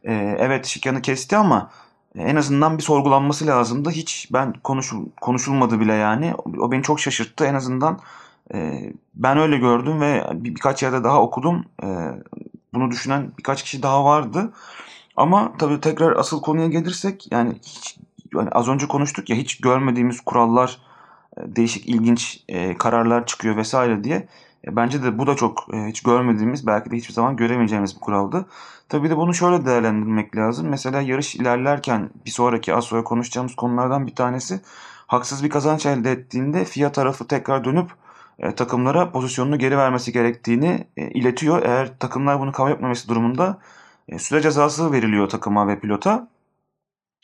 [0.04, 1.70] e, evet şikanı kesti ama
[2.14, 3.90] en azından bir sorgulanması lazımdı.
[3.90, 6.34] Hiç ben konuşul, konuşulmadı bile yani.
[6.58, 7.44] O beni çok şaşırttı.
[7.44, 8.00] En azından
[8.54, 11.64] e, ben öyle gördüm ve bir, birkaç yerde daha okudum.
[11.82, 11.86] E,
[12.74, 14.52] bunu düşünen birkaç kişi daha vardı.
[15.16, 17.98] Ama tabii tekrar asıl konuya gelirsek yani hiç
[18.34, 20.78] yani az önce konuştuk ya hiç görmediğimiz kurallar,
[21.36, 24.28] e, değişik ilginç e, kararlar çıkıyor vesaire diye.
[24.66, 28.00] E, bence de bu da çok e, hiç görmediğimiz belki de hiçbir zaman göremeyeceğimiz bir
[28.00, 28.46] kuraldı.
[28.88, 30.68] Tabii de bunu şöyle değerlendirmek lazım.
[30.68, 34.60] Mesela yarış ilerlerken bir sonraki az sonra konuşacağımız konulardan bir tanesi
[35.06, 37.90] haksız bir kazanç elde ettiğinde FIA tarafı tekrar dönüp
[38.38, 41.62] e, takımlara pozisyonunu geri vermesi gerektiğini e, iletiyor.
[41.62, 43.58] Eğer takımlar bunu kabul etmemesi durumunda
[44.08, 46.28] e, süre cezası veriliyor takıma ve pilota.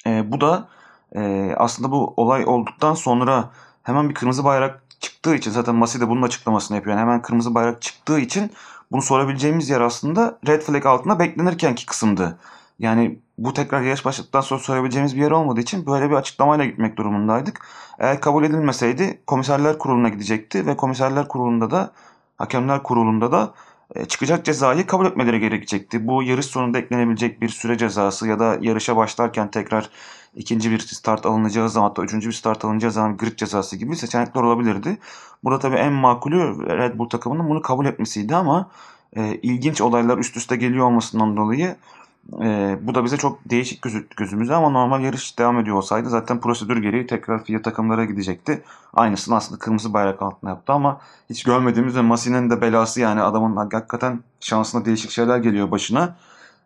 [0.07, 0.69] E, bu da
[1.17, 3.51] e, aslında bu olay olduktan sonra
[3.83, 6.97] hemen bir kırmızı bayrak çıktığı için zaten Masi de bunun açıklamasını yapıyor.
[6.97, 8.51] Yani hemen kırmızı bayrak çıktığı için
[8.95, 12.39] bunu sorabileceğimiz yer aslında red flag altında beklenirkenki kısımdı.
[12.79, 16.97] Yani bu tekrar yarış başladıktan sonra sorabileceğimiz bir yer olmadığı için böyle bir açıklamayla gitmek
[16.97, 17.67] durumundaydık.
[17.99, 21.93] Eğer kabul edilmeseydi komiserler kuruluna gidecekti ve komiserler kurulunda da
[22.39, 23.55] hakemler kurulunda da
[24.09, 26.07] çıkacak cezayı kabul etmeleri gerekecekti.
[26.07, 29.91] Bu yarış sonunda eklenebilecek bir süre cezası ya da yarışa başlarken tekrar
[30.37, 34.43] ikinci bir start alınacağı zaman hatta üçüncü bir start alınacağı zaman grid cezası gibi seçenekler
[34.43, 34.99] olabilirdi.
[35.45, 38.71] Burada tabii en makulü Red Bull takımının bunu kabul etmesiydi ama
[39.17, 41.77] e, ilginç olaylar üst üste geliyor olmasından dolayı
[42.33, 46.41] e, bu da bize çok değişik gözü, gözümüze ama normal yarış devam ediyor olsaydı zaten
[46.41, 48.63] prosedür gereği tekrar FIA takımlara gidecekti.
[48.95, 51.01] Aynısını aslında kırmızı bayrak altına yaptı ama
[51.31, 56.17] hiç görmediğimiz ve Masi'nin de belası yani adamın hakikaten şansına değişik şeyler geliyor başına.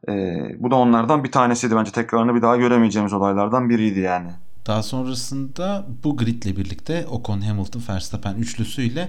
[0.08, 0.12] E,
[0.58, 4.30] bu da onlardan bir tanesiydi bence tekrarını bir daha göremeyeceğimiz olaylardan biriydi yani.
[4.66, 9.08] Daha sonrasında bu gridle birlikte Ocon, Hamilton, Verstappen üçlüsüyle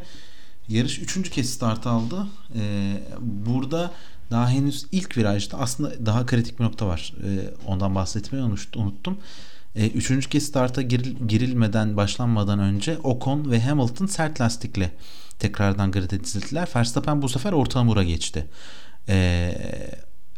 [0.68, 2.28] yarış üçüncü kez start aldı.
[2.56, 3.92] Ee, burada
[4.32, 7.14] daha henüz ilk virajda aslında daha kritik bir nokta var.
[7.24, 9.18] Ee, ondan bahsetmeyi unuttum.
[9.76, 14.92] Ee, üçüncü kez starta giril, girilmeden başlanmadan önce Ocon ve Hamilton sert lastikle
[15.40, 16.70] tekrardan grid'e dizildiler.
[16.76, 18.48] Verstappen bu sefer orta hamura geçti.
[19.10, 19.58] Ee,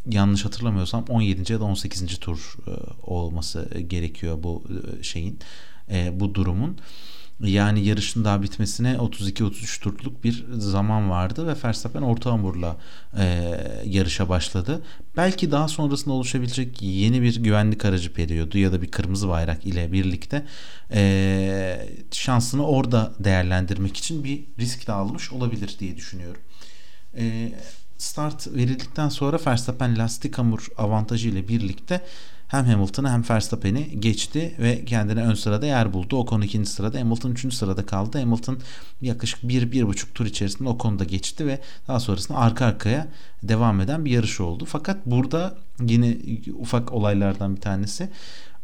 [0.09, 1.53] yanlış hatırlamıyorsam 17.
[1.53, 2.19] ya da 18.
[2.19, 2.71] tur e,
[3.03, 5.39] olması gerekiyor bu e, şeyin
[5.91, 6.77] e, bu durumun.
[7.43, 12.77] Yani yarışın daha bitmesine 32-33 turluk bir zaman vardı ve Verstappen orta hamurla
[13.17, 13.23] e,
[13.85, 14.81] yarışa başladı.
[15.17, 19.91] Belki daha sonrasında oluşabilecek yeni bir güvenlik aracı periyodu ya da bir kırmızı bayrak ile
[19.91, 20.45] birlikte
[20.93, 26.41] e, şansını orada değerlendirmek için bir risk de almış olabilir diye düşünüyorum.
[27.17, 27.51] E,
[27.97, 32.01] start verildikten sonra Verstappen lastik hamur avantajı ile birlikte
[32.51, 36.17] hem Hamilton'ı hem Verstappen'i geçti ve kendine ön sırada yer buldu.
[36.17, 38.19] Ocon ikinci sırada, Hamilton üçüncü sırada kaldı.
[38.19, 38.59] Hamilton
[39.01, 43.07] yaklaşık bir, bir buçuk tur içerisinde Ocon'u da geçti ve daha sonrasında arka arkaya
[43.43, 44.65] devam eden bir yarış oldu.
[44.65, 46.17] Fakat burada yine
[46.59, 48.09] ufak olaylardan bir tanesi.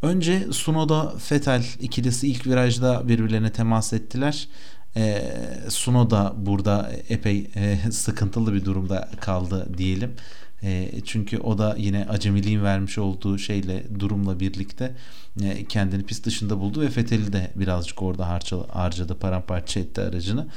[0.01, 4.47] Önce Sunoda Fetel ikilisi ilk virajda birbirlerine temas ettiler.
[4.95, 5.23] E,
[5.69, 10.11] Suno da burada epey e, sıkıntılı bir durumda kaldı diyelim.
[10.63, 14.95] E, çünkü o da yine acemiliğin vermiş olduğu şeyle durumla birlikte
[15.43, 20.47] e, kendini pist dışında buldu ve Fethel'i de birazcık orada harcadı, harcadı paramparça etti aracını.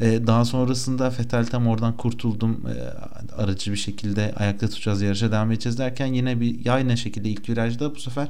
[0.00, 2.74] E, daha sonrasında Fethel tam oradan kurtuldum e,
[3.34, 7.94] aracı bir şekilde ayakta tutacağız yarışa devam edeceğiz derken yine bir aynı şekilde ilk virajda
[7.94, 8.28] bu sefer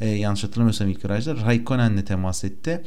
[0.00, 2.82] e, yanlış hatırlamıyorsam ilk virajda Raikkonen'le temas etti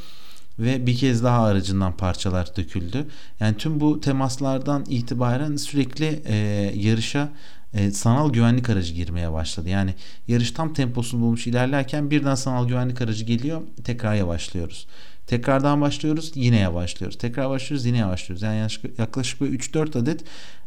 [0.60, 3.08] ve bir kez daha aracından parçalar döküldü.
[3.40, 6.36] Yani tüm bu temaslardan itibaren sürekli e,
[6.76, 7.30] yarışa
[7.74, 9.70] e, sanal güvenlik aracı girmeye başladı.
[9.70, 9.94] Yani
[10.28, 14.88] yarış tam temposunu bulmuş ilerlerken birden sanal güvenlik aracı geliyor tekrar yavaşlıyoruz.
[15.28, 17.18] Tekrardan başlıyoruz yine yavaşlıyoruz.
[17.18, 18.42] Tekrar başlıyoruz yine yavaşlıyoruz.
[18.42, 20.24] Yani yaklaşık 3-4 adet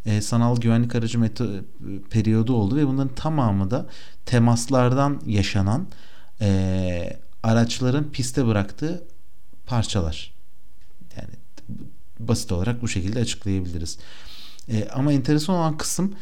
[0.06, 1.46] e, sanal güvenlik aracı meto,
[2.10, 3.86] periyodu oldu ve bunların tamamı da
[4.26, 5.86] temaslardan yaşanan
[6.40, 9.04] e, araçların piste bıraktığı
[9.72, 10.32] parçalar.
[11.16, 11.34] Yani
[12.20, 13.98] basit olarak bu şekilde açıklayabiliriz.
[14.68, 16.14] E, ama enteresan olan kısım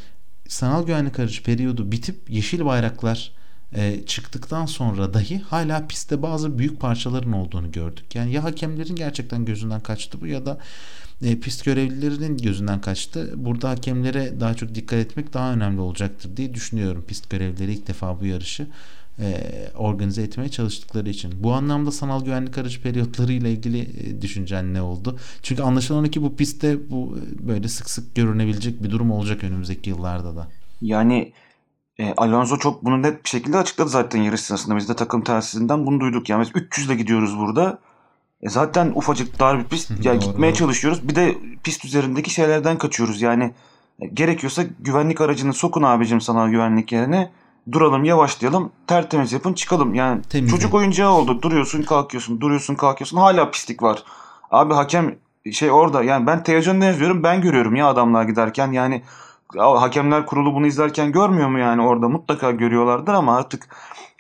[0.48, 3.32] sanal güvenlik aracı periyodu bitip yeşil bayraklar
[3.74, 8.14] e, çıktıktan sonra dahi hala pistte bazı büyük parçaların olduğunu gördük.
[8.14, 10.58] Yani ya hakemlerin gerçekten gözünden kaçtı bu ya da
[11.22, 13.32] e, pist görevlilerinin gözünden kaçtı.
[13.36, 17.04] Burada hakemlere daha çok dikkat etmek daha önemli olacaktır diye düşünüyorum.
[17.08, 18.66] Pist görevlileri ilk defa bu yarışı
[19.18, 21.32] e, organize etmeye çalıştıkları için.
[21.42, 25.18] Bu anlamda sanal güvenlik aracı periyotları ile ilgili e, düşüncen ne oldu?
[25.42, 29.90] Çünkü anlaşılan ki bu pistte bu e, böyle sık sık görünebilecek bir durum olacak önümüzdeki
[29.90, 30.48] yıllarda da.
[30.80, 31.32] Yani
[31.98, 34.76] e, Alonso çok bunu net bir şekilde açıkladı zaten yarış sırasında.
[34.76, 36.28] Biz de takım telsizinden bunu duyduk.
[36.28, 37.78] Yani biz 300 ile gidiyoruz burada.
[38.42, 39.90] E zaten ufacık dar bir pist.
[39.90, 41.08] Yani Doğru, gitmeye çalışıyoruz.
[41.08, 43.22] Bir de pist üzerindeki şeylerden kaçıyoruz.
[43.22, 43.52] Yani
[44.14, 47.30] gerekiyorsa güvenlik aracını sokun abicim sana güvenlik yerine.
[47.72, 49.94] Duralım yavaşlayalım tertemiz yapın çıkalım.
[49.94, 50.46] Yani Temizleyin.
[50.46, 51.42] çocuk oyuncağı oldu.
[51.42, 54.04] Duruyorsun kalkıyorsun duruyorsun kalkıyorsun hala pislik var.
[54.50, 55.16] Abi hakem
[55.52, 59.02] şey orada yani ben televizyonda izliyorum ben görüyorum ya adamlar giderken yani
[59.54, 63.68] ya hakemler kurulu bunu izlerken görmüyor mu yani orada mutlaka görüyorlardır ama artık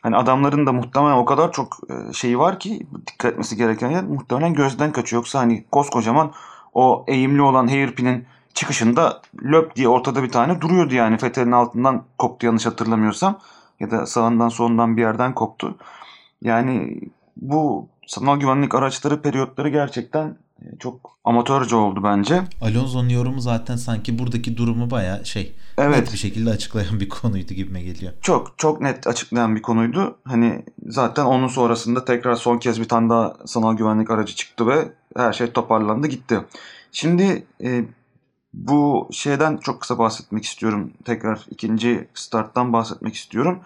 [0.02, 4.04] hani adamların da muhtemelen o kadar çok e, şeyi var ki dikkat etmesi gereken yer
[4.04, 5.20] muhtemelen gözden kaçıyor.
[5.20, 6.32] Yoksa hani koskocaman
[6.74, 8.26] o eğimli olan hairpin'in
[8.60, 11.18] çıkışında löp diye ortada bir tane duruyordu yani.
[11.18, 13.38] Fethel'in altından koptu yanlış hatırlamıyorsam.
[13.80, 15.76] Ya da sağından solundan bir yerden koptu.
[16.42, 17.00] Yani
[17.36, 22.42] bu sanal güvenlik araçları periyotları gerçekten e, çok amatörce oldu bence.
[22.62, 25.96] Alonso'nun yorumu zaten sanki buradaki durumu baya şey Evet.
[25.98, 28.12] net bir şekilde açıklayan bir konuydu gibime geliyor.
[28.20, 30.18] Çok çok net açıklayan bir konuydu.
[30.24, 34.92] Hani zaten onun sonrasında tekrar son kez bir tane daha sanal güvenlik aracı çıktı ve
[35.16, 36.40] her şey toparlandı gitti.
[36.92, 37.84] Şimdi e,
[38.52, 40.90] bu şeyden çok kısa bahsetmek istiyorum.
[41.04, 43.60] Tekrar ikinci starttan bahsetmek istiyorum.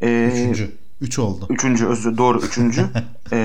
[0.00, 0.76] E, Üçüncü.
[1.00, 1.46] Üç oldu.
[1.50, 2.86] Üçüncü özür doğru üçüncü.
[3.32, 3.36] E,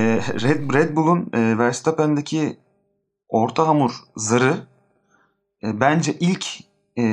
[0.42, 2.56] Red, Red Bull'un e, Verstappen'deki
[3.28, 4.56] orta hamur zarı
[5.62, 6.46] e, bence ilk
[6.98, 7.04] e,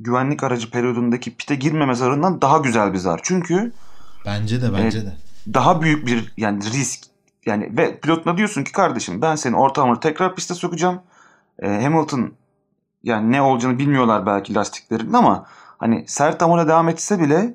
[0.00, 3.20] güvenlik aracı periyodundaki pite girmeme zarından daha güzel bir zar.
[3.22, 3.72] Çünkü
[4.26, 5.16] Bence de bence de.
[5.54, 7.00] daha büyük bir yani risk
[7.46, 11.02] yani ve pilotuna diyorsun ki kardeşim ben seni orta hamuru tekrar piste sokacağım.
[11.62, 12.32] E, Hamilton
[13.02, 15.46] yani ne olacağını bilmiyorlar belki lastiklerinin ama
[15.78, 17.54] hani sert hamura devam etse bile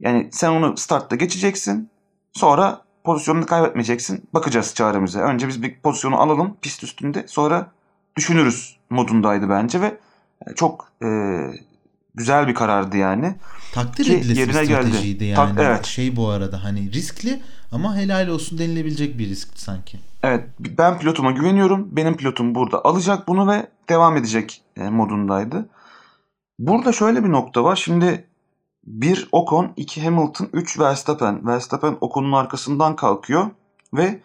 [0.00, 1.90] yani sen onu startta geçeceksin.
[2.32, 4.28] Sonra pozisyonunu kaybetmeyeceksin.
[4.34, 5.20] Bakacağız çaremize.
[5.20, 7.24] Önce biz bir pozisyonu alalım pist üstünde.
[7.28, 7.66] Sonra
[8.16, 9.96] düşünürüz modundaydı bence ve
[10.54, 11.06] çok e,
[12.16, 13.34] güzel bir karardı yani.
[13.72, 14.86] Takdir Ki edilesi bir yerine geldi.
[14.88, 15.60] stratejiydi Tak- yani.
[15.60, 15.84] evet.
[15.86, 17.42] Şey bu arada hani riskli
[17.72, 19.98] ama helal olsun denilebilecek bir riskti sanki.
[20.22, 21.88] Evet ben pilotuma güveniyorum.
[21.96, 25.68] Benim pilotum burada alacak bunu ve devam edecek e, modundaydı.
[26.58, 27.76] Burada şöyle bir nokta var.
[27.76, 28.24] Şimdi
[28.86, 31.46] 1 Ocon, 2 Hamilton, 3 Verstappen.
[31.46, 33.46] Verstappen Ocon'un arkasından kalkıyor
[33.94, 34.20] ve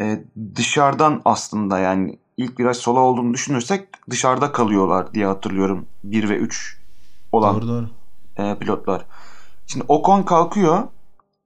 [0.00, 0.24] e,
[0.56, 5.86] dışarıdan aslında yani ilk viraj sola olduğunu düşünürsek dışarıda kalıyorlar diye hatırlıyorum.
[6.04, 6.78] 1 ve 3
[7.32, 7.88] olan Doğru doğru.
[8.36, 9.04] e, pilotlar.
[9.66, 10.88] Şimdi Ocon kalkıyor.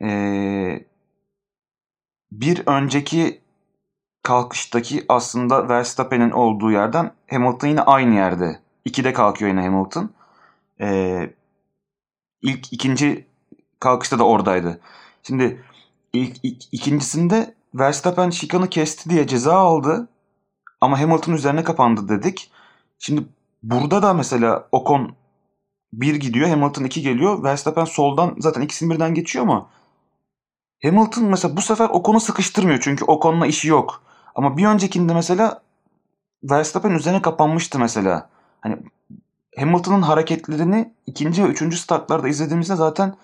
[0.02, 0.08] E,
[2.32, 3.40] bir önceki
[4.22, 8.60] kalkıştaki aslında Verstappen'in olduğu yerden Hamilton yine aynı yerde.
[8.84, 10.10] İkide kalkıyor yine Hamilton.
[10.80, 11.30] E,
[12.42, 13.26] ilk ikinci
[13.80, 14.80] kalkışta da oradaydı.
[15.22, 15.64] Şimdi
[16.12, 20.08] ilk, ilk- ikincisinde Verstappen şikanı kesti diye ceza aldı.
[20.80, 22.50] Ama Hamilton üzerine kapandı dedik.
[22.98, 23.22] Şimdi
[23.62, 25.14] burada da mesela Ocon
[25.92, 27.42] 1 gidiyor, Hamilton 2 geliyor.
[27.42, 29.68] Verstappen soldan zaten ikisini birden geçiyor ama
[30.82, 34.02] Hamilton mesela bu sefer Ocon'u sıkıştırmıyor çünkü Ocon'la işi yok.
[34.34, 35.62] Ama bir öncekinde mesela
[36.42, 38.28] Verstappen üzerine kapanmıştı mesela.
[38.60, 38.76] Hani
[39.58, 43.16] Hamilton'ın hareketlerini ikinci ve üçüncü startlarda izlediğimizde zaten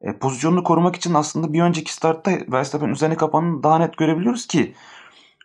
[0.00, 4.74] e, pozisyonunu korumak için aslında bir önceki startta Verstappen üzerine kapandığını daha net görebiliyoruz ki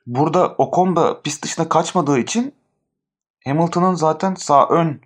[0.07, 2.53] burada Ocon da pist dışına kaçmadığı için
[3.45, 5.01] Hamilton'ın zaten sağ ön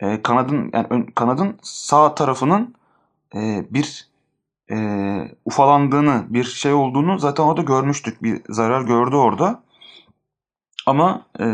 [0.00, 2.74] e, kanadın yani ön, kanadın sağ tarafının
[3.34, 4.08] e, bir
[4.70, 4.76] e,
[5.44, 8.22] ufalandığını, bir şey olduğunu zaten orada görmüştük.
[8.22, 9.62] Bir zarar gördü orada.
[10.86, 11.44] Ama e,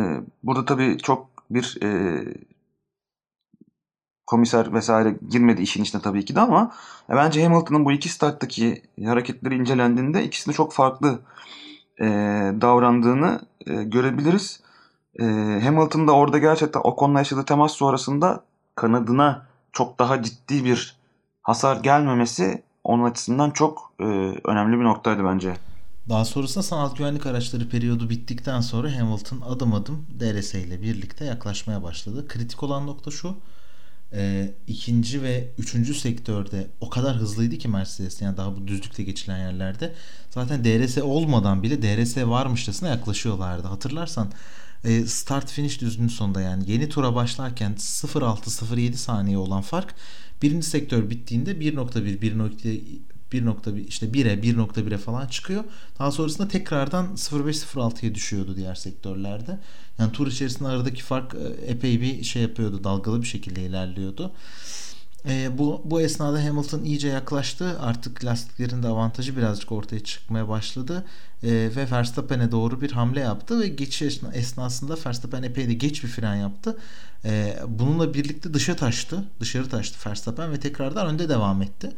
[0.42, 2.22] burada tabii çok bir e,
[4.26, 6.72] komiser vesaire girmedi işin içine tabii ki de ama
[7.10, 11.20] e, bence Hamilton'ın bu iki starttaki hareketleri incelendiğinde ikisinde çok farklı
[12.00, 12.04] e,
[12.60, 14.60] davrandığını e, görebiliriz.
[15.18, 15.24] E,
[15.64, 18.44] Hamilton da orada gerçekten Ocon'la yaşadığı temas sonrasında
[18.74, 20.96] kanadına çok daha ciddi bir
[21.42, 24.04] hasar gelmemesi onun açısından çok e,
[24.44, 25.56] önemli bir noktaydı bence.
[26.08, 31.82] Daha sonrasında sanal güvenlik araçları periyodu bittikten sonra Hamilton adım adım DRS ile birlikte yaklaşmaya
[31.82, 32.28] başladı.
[32.28, 33.36] Kritik olan nokta şu.
[34.12, 39.38] e, ikinci ve üçüncü sektörde o kadar hızlıydı ki Mercedes yani daha bu düzlükle geçilen
[39.38, 39.94] yerlerde
[40.30, 43.68] zaten DRS olmadan bile DRS varmışçasına yaklaşıyorlardı.
[43.68, 44.32] Hatırlarsan
[45.06, 49.94] start finish düzlüğünün sonunda yani yeni tura başlarken 0.6-0.7 saniye olan fark
[50.42, 52.80] birinci sektör bittiğinde 1.1 1.2
[53.32, 55.64] 1.1 işte 1'e 1.1'e falan çıkıyor.
[55.98, 59.58] Daha sonrasında tekrardan 0.5-0.6'ya düşüyordu diğer sektörlerde.
[59.98, 62.84] Yani tur içerisinde aradaki fark e, epey bir şey yapıyordu.
[62.84, 64.32] Dalgalı bir şekilde ilerliyordu.
[65.28, 67.76] E, bu, bu esnada Hamilton iyice yaklaştı.
[67.80, 71.04] Artık lastiklerin de avantajı birazcık ortaya çıkmaya başladı.
[71.42, 76.08] E, ve Verstappen'e doğru bir hamle yaptı ve geçiş esnasında Verstappen epey de geç bir
[76.08, 76.78] fren yaptı.
[77.24, 79.24] E, bununla birlikte dışa taştı.
[79.40, 81.92] Dışarı taştı Verstappen ve tekrardan önde devam etti.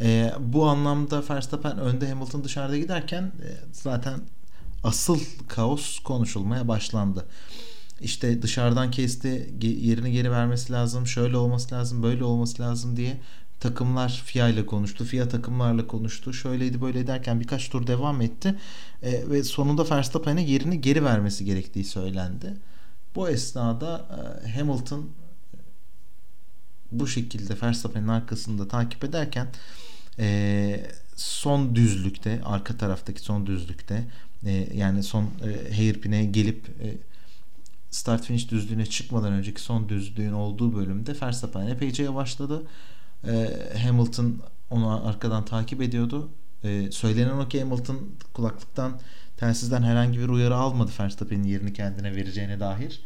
[0.00, 4.20] E, bu anlamda Verstappen önde Hamilton dışarıda giderken e, zaten
[4.84, 7.26] asıl kaos konuşulmaya başlandı
[8.02, 13.16] işte dışarıdan kesti yerini geri vermesi lazım şöyle olması lazım böyle olması lazım diye
[13.62, 15.04] takımlar FIA ile konuştu.
[15.04, 16.32] FIA takımlarla konuştu.
[16.32, 18.54] Şöyleydi böyle derken birkaç tur devam etti.
[19.02, 22.54] E, ve sonunda Verstappen'e yerini geri vermesi gerektiği söylendi.
[23.14, 24.08] Bu esnada
[24.44, 25.06] e, Hamilton e,
[26.92, 29.46] bu şekilde Verstappen'in arkasında takip ederken
[30.18, 34.04] e, son düzlükte arka taraftaki son düzlükte
[34.46, 36.96] e, yani son e, hairpin'e gelip e,
[37.92, 42.62] start finish düzlüğüne çıkmadan önceki son düzlüğün olduğu bölümde Verstappen epeyce yavaşladı.
[43.26, 43.50] E,
[43.86, 44.38] Hamilton
[44.70, 46.28] onu arkadan takip ediyordu.
[46.64, 47.98] E, söylenen o ki Hamilton
[48.34, 49.00] kulaklıktan
[49.36, 53.00] telsizden herhangi bir uyarı almadı Verstappen'in yerini kendine vereceğine dair.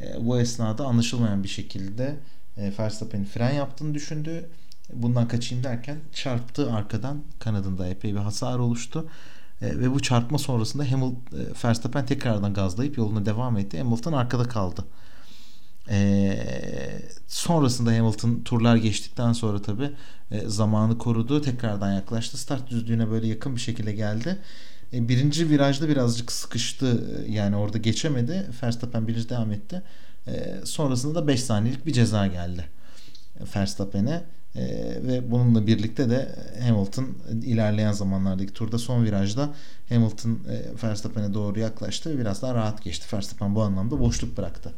[0.00, 2.16] E, bu esnada anlaşılmayan bir şekilde
[2.56, 4.48] e, Verstappen'in fren yaptığını düşündü.
[4.92, 9.08] Bundan kaçayım derken çarptı arkadan kanadında epey bir hasar oluştu.
[9.64, 13.78] E, ve bu çarpma sonrasında Hamilton, e, Verstappen tekrardan gazlayıp yoluna devam etti.
[13.78, 14.84] Hamilton arkada kaldı.
[15.90, 16.38] E,
[17.26, 19.90] sonrasında Hamilton turlar geçtikten sonra tabi
[20.30, 21.42] e, zamanı korudu.
[21.42, 22.38] Tekrardan yaklaştı.
[22.38, 24.38] Start düzlüğüne böyle yakın bir şekilde geldi.
[24.92, 27.04] E, birinci virajda birazcık sıkıştı.
[27.26, 28.50] E, yani orada geçemedi.
[28.62, 29.82] Verstappen birinci devam etti.
[30.26, 32.64] E, sonrasında da 5 saniyelik bir ceza geldi.
[33.56, 34.24] Verstappen'e.
[34.56, 34.62] E,
[35.02, 36.36] ve bununla birlikte de
[36.68, 37.08] Hamilton
[37.42, 39.54] ilerleyen zamanlardaki turda son virajda
[39.88, 43.16] Hamilton e, Verstappen'e doğru yaklaştı ve biraz daha rahat geçti.
[43.16, 44.72] Verstappen bu anlamda boşluk bıraktı.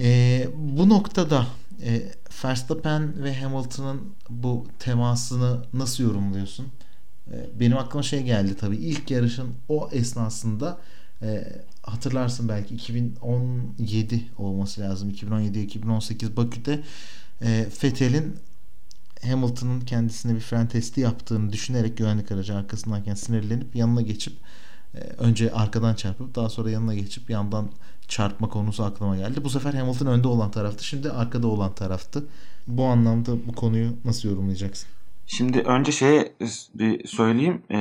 [0.00, 1.46] E, bu noktada
[1.82, 2.02] e,
[2.44, 4.00] Verstappen ve Hamilton'ın
[4.30, 6.66] bu temasını nasıl yorumluyorsun?
[7.32, 10.78] E, benim aklıma şey geldi tabii ilk yarışın o esnasında
[11.22, 11.44] e,
[11.82, 16.80] hatırlarsın belki 2017 olması lazım 2017-2018 Bakü'de
[17.42, 18.36] e, Fethel'in
[19.26, 24.32] Hamilton'ın kendisine bir fren testi yaptığını düşünerek güvenlik aracı arkasındayken sinirlenip yanına geçip
[24.94, 27.68] e, önce arkadan çarpıp daha sonra yanına geçip yandan
[28.08, 29.44] çarpma konusu aklıma geldi.
[29.44, 30.84] Bu sefer Hamilton önde olan taraftı.
[30.84, 32.24] Şimdi arkada olan taraftı.
[32.66, 34.88] Bu anlamda bu konuyu nasıl yorumlayacaksın?
[35.26, 36.32] Şimdi önce şeye
[36.74, 37.62] bir söyleyeyim.
[37.70, 37.76] Ee,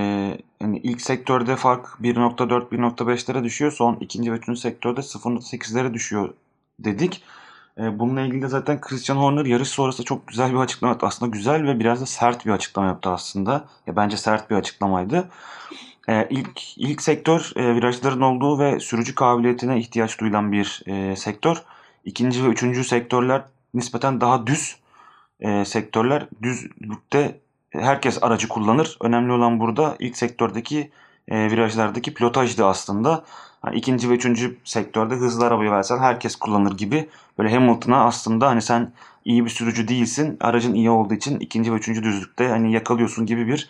[0.61, 3.71] yani ilk sektörde fark 1.4-1.5'lere düşüyor.
[3.71, 6.33] Son ikinci ve üçüncü sektörde 0.8'lere düşüyor
[6.79, 7.23] dedik.
[7.77, 11.05] E, bununla ilgili de zaten Christian Horner yarış sonrası çok güzel bir açıklama yaptı.
[11.07, 13.65] Aslında güzel ve biraz da sert bir açıklama yaptı aslında.
[13.87, 15.29] Ya bence sert bir açıklamaydı.
[16.09, 21.63] E, ilk ilk sektör e, virajların olduğu ve sürücü kabiliyetine ihtiyaç duyulan bir e, sektör.
[22.05, 23.41] İkinci ve üçüncü sektörler
[23.73, 24.75] nispeten daha düz
[25.39, 26.27] e, sektörler.
[26.41, 28.97] Düzlükte herkes aracı kullanır.
[29.01, 30.91] Önemli olan burada ilk sektördeki
[31.29, 33.23] virajlardaki pilotajdı aslında.
[33.65, 37.09] Yani ikinci ve üçüncü sektörde hızlı arabayı versen herkes kullanır gibi.
[37.37, 38.91] Böyle Hamilton'a aslında hani sen
[39.25, 40.37] iyi bir sürücü değilsin.
[40.39, 43.69] Aracın iyi olduğu için ikinci ve üçüncü düzlükte hani yakalıyorsun gibi bir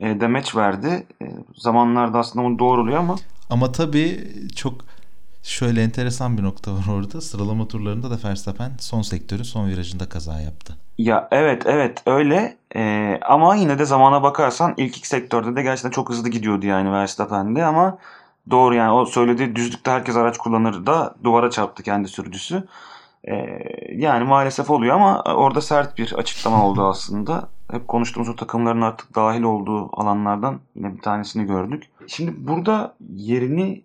[0.00, 1.06] e, demeç verdi.
[1.22, 1.26] E,
[1.56, 3.16] zamanlarda aslında bunu doğruluyor ama.
[3.50, 4.74] Ama tabii çok
[5.42, 7.20] şöyle enteresan bir nokta var orada.
[7.20, 10.76] Sıralama turlarında da Verstappen son sektörün son virajında kaza yaptı.
[10.98, 15.90] Ya evet evet öyle ee, ama yine de zamana bakarsan ilk iki sektörde de gerçekten
[15.90, 17.98] çok hızlı gidiyordu yani Verstappen'de ama
[18.50, 22.68] doğru yani o söylediği düzlükte herkes araç kullanır da duvara çarptı kendi sürücüsü.
[23.24, 23.34] Ee,
[23.94, 27.48] yani maalesef oluyor ama orada sert bir açıklama oldu aslında.
[27.70, 31.84] Hep konuştuğumuz o takımların artık dahil olduğu alanlardan yine bir tanesini gördük.
[32.06, 33.84] Şimdi burada yerini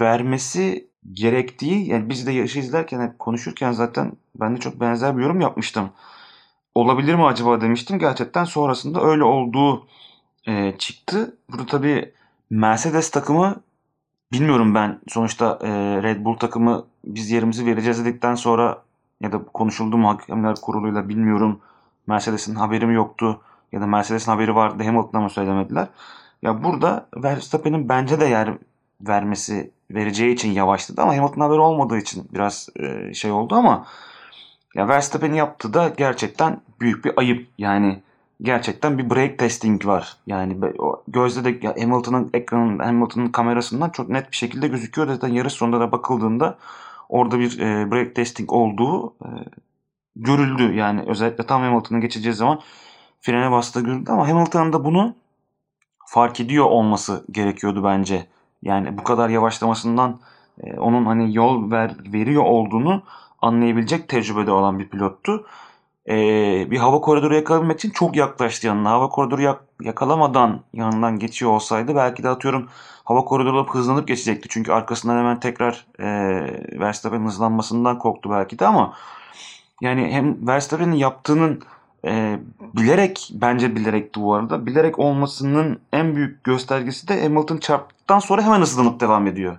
[0.00, 5.22] vermesi gerektiği yani biz de yarışı izlerken hep konuşurken zaten ben de çok benzer bir
[5.22, 5.90] yorum yapmıştım.
[6.74, 7.98] Olabilir mi acaba demiştim.
[7.98, 9.86] Gerçekten sonrasında öyle olduğu
[10.46, 11.36] e, çıktı.
[11.50, 12.12] Burada tabii
[12.50, 13.62] Mercedes takımı
[14.32, 15.68] bilmiyorum ben sonuçta e,
[16.02, 18.82] Red Bull takımı biz yerimizi vereceğiz dedikten sonra
[19.20, 21.60] ya da konuşuldu mu hakemler kuruluyla bilmiyorum.
[22.06, 23.40] Mercedes'in haberi mi yoktu
[23.72, 25.88] ya da Mercedes'in haberi vardı Hamilton'a mı söylemediler.
[26.42, 28.50] Ya burada Verstappen'in bence de yer
[29.00, 33.86] vermesi vereceği için yavaşladı ama Hamilton haberi olmadığı için biraz e, şey oldu ama
[34.74, 37.48] ya Verstappen'in yaptığı da gerçekten büyük bir ayıp.
[37.58, 38.02] Yani
[38.42, 40.16] gerçekten bir break testing var.
[40.26, 40.56] Yani
[41.08, 45.08] gözde de Hamilton'ın ekranın Hamilton'ın kamerasından çok net bir şekilde gözüküyor.
[45.08, 46.58] Zaten yarış sonunda da bakıldığında
[47.08, 49.28] orada bir e, break testing olduğu e,
[50.16, 50.74] görüldü.
[50.74, 52.60] Yani özellikle tam Hamilton'ın geçeceği zaman
[53.20, 55.14] frene bastığı görüldü ama Hamilton'ın da bunu
[56.06, 58.26] fark ediyor olması gerekiyordu bence.
[58.62, 60.20] Yani bu kadar yavaşlamasından
[60.62, 63.02] e, onun hani yol ver, veriyor olduğunu
[63.42, 65.46] anlayabilecek tecrübede olan bir pilottu.
[66.10, 68.90] E, bir hava koridoru yakalamak için çok yaklaştı yanına.
[68.90, 72.68] Hava koridoru yak, yakalamadan yanından geçiyor olsaydı belki de atıyorum
[73.04, 74.48] hava koridoru hızlanıp geçecekti.
[74.48, 76.06] Çünkü arkasından hemen tekrar e,
[76.80, 78.94] Verstappen'in hızlanmasından korktu belki de ama
[79.80, 81.62] yani hem Verstappen'in yaptığının
[82.04, 82.38] e,
[82.76, 84.66] bilerek bence bilerekti bu arada.
[84.66, 89.58] Bilerek olmasının en büyük göstergesi de Hamilton çarptıktan sonra hemen hızlanıp devam ediyor.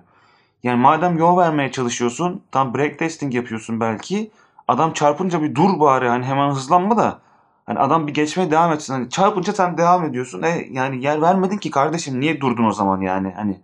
[0.62, 4.30] Yani madem yol vermeye çalışıyorsun, tam break testing yapıyorsun belki.
[4.72, 7.20] Adam çarpınca bir dur bari hani hemen hızlanma da.
[7.66, 8.92] Hani adam bir geçmeye devam etsin.
[8.92, 10.42] Hani çarpınca sen devam ediyorsun.
[10.42, 13.32] E yani yer vermedin ki kardeşim niye durdun o zaman yani?
[13.36, 13.60] Hani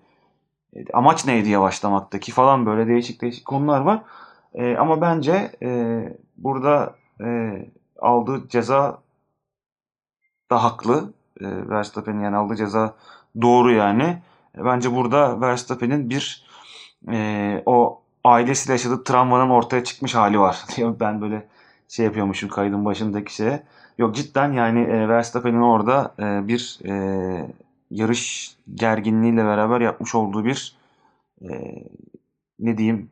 [0.76, 4.02] e, amaç neydi yavaşlamaktaki falan böyle değişik değişik konular var.
[4.54, 6.02] E, ama bence e,
[6.36, 6.94] burada
[7.24, 7.58] e,
[7.98, 8.98] aldığı ceza
[10.50, 11.12] da haklı.
[11.40, 12.94] E, Verstappen'in yani aldığı ceza
[13.42, 14.22] doğru yani.
[14.58, 16.46] E, bence burada Verstappen'in bir
[17.12, 20.58] e, o ailesiyle yaşadığı travmanın ortaya çıkmış hali var.
[21.00, 21.46] ben böyle
[21.88, 23.62] şey yapıyormuşum kaydın başındaki şeye.
[23.98, 26.94] Yok cidden yani e, Verstappen'in orada e, bir e,
[27.90, 30.76] yarış gerginliğiyle beraber yapmış olduğu bir
[31.42, 31.48] e,
[32.58, 33.10] ne diyeyim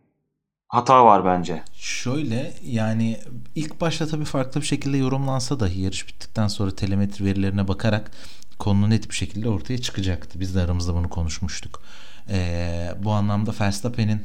[0.68, 1.62] hata var bence.
[1.74, 3.16] Şöyle yani
[3.54, 8.10] ilk başta tabii farklı bir şekilde yorumlansa dahi yarış bittikten sonra telemetri verilerine bakarak
[8.58, 10.40] konu net bir şekilde ortaya çıkacaktı.
[10.40, 11.82] Biz de aramızda bunu konuşmuştuk.
[12.30, 14.20] Ee, bu anlamda Verstappen'in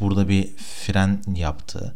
[0.00, 1.94] burada bir fren yaptığı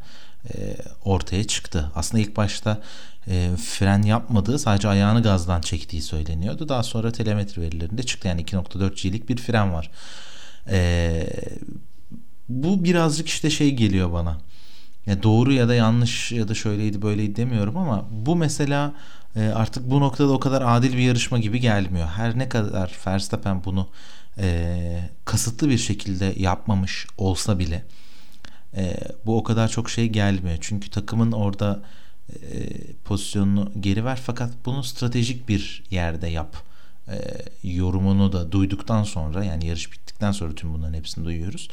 [0.55, 1.93] e, ortaya çıktı.
[1.95, 2.81] Aslında ilk başta
[3.29, 6.69] e, fren yapmadığı sadece ayağını gazdan çektiği söyleniyordu.
[6.69, 8.29] Daha sonra telemetri verilerinde çıktı.
[8.29, 9.91] Yani 2.4 G'lik bir fren var.
[10.71, 11.27] E,
[12.49, 14.39] bu birazcık işte şey geliyor bana.
[15.07, 18.93] Ya doğru ya da yanlış ya da şöyleydi böyleydi demiyorum ama bu mesela
[19.37, 22.09] e, artık bu noktada o kadar adil bir yarışma gibi gelmiyor.
[22.09, 23.89] Her ne kadar Verstappen bunu
[24.41, 27.85] e, kasıtlı bir şekilde yapmamış olsa bile
[28.77, 30.59] e, bu o kadar çok şey gelmiyor.
[30.61, 31.83] Çünkü takımın orada
[32.29, 32.37] e,
[33.05, 36.57] pozisyonunu geri ver fakat bunu stratejik bir yerde yap
[37.09, 37.19] e,
[37.63, 41.69] yorumunu da duyduktan sonra yani yarış bittikten sonra tüm bunların hepsini duyuyoruz.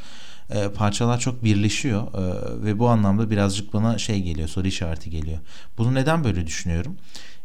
[0.49, 5.39] E, parçalar çok birleşiyor e, ve bu anlamda birazcık bana şey geliyor soru işareti geliyor.
[5.77, 6.97] Bunu neden böyle düşünüyorum?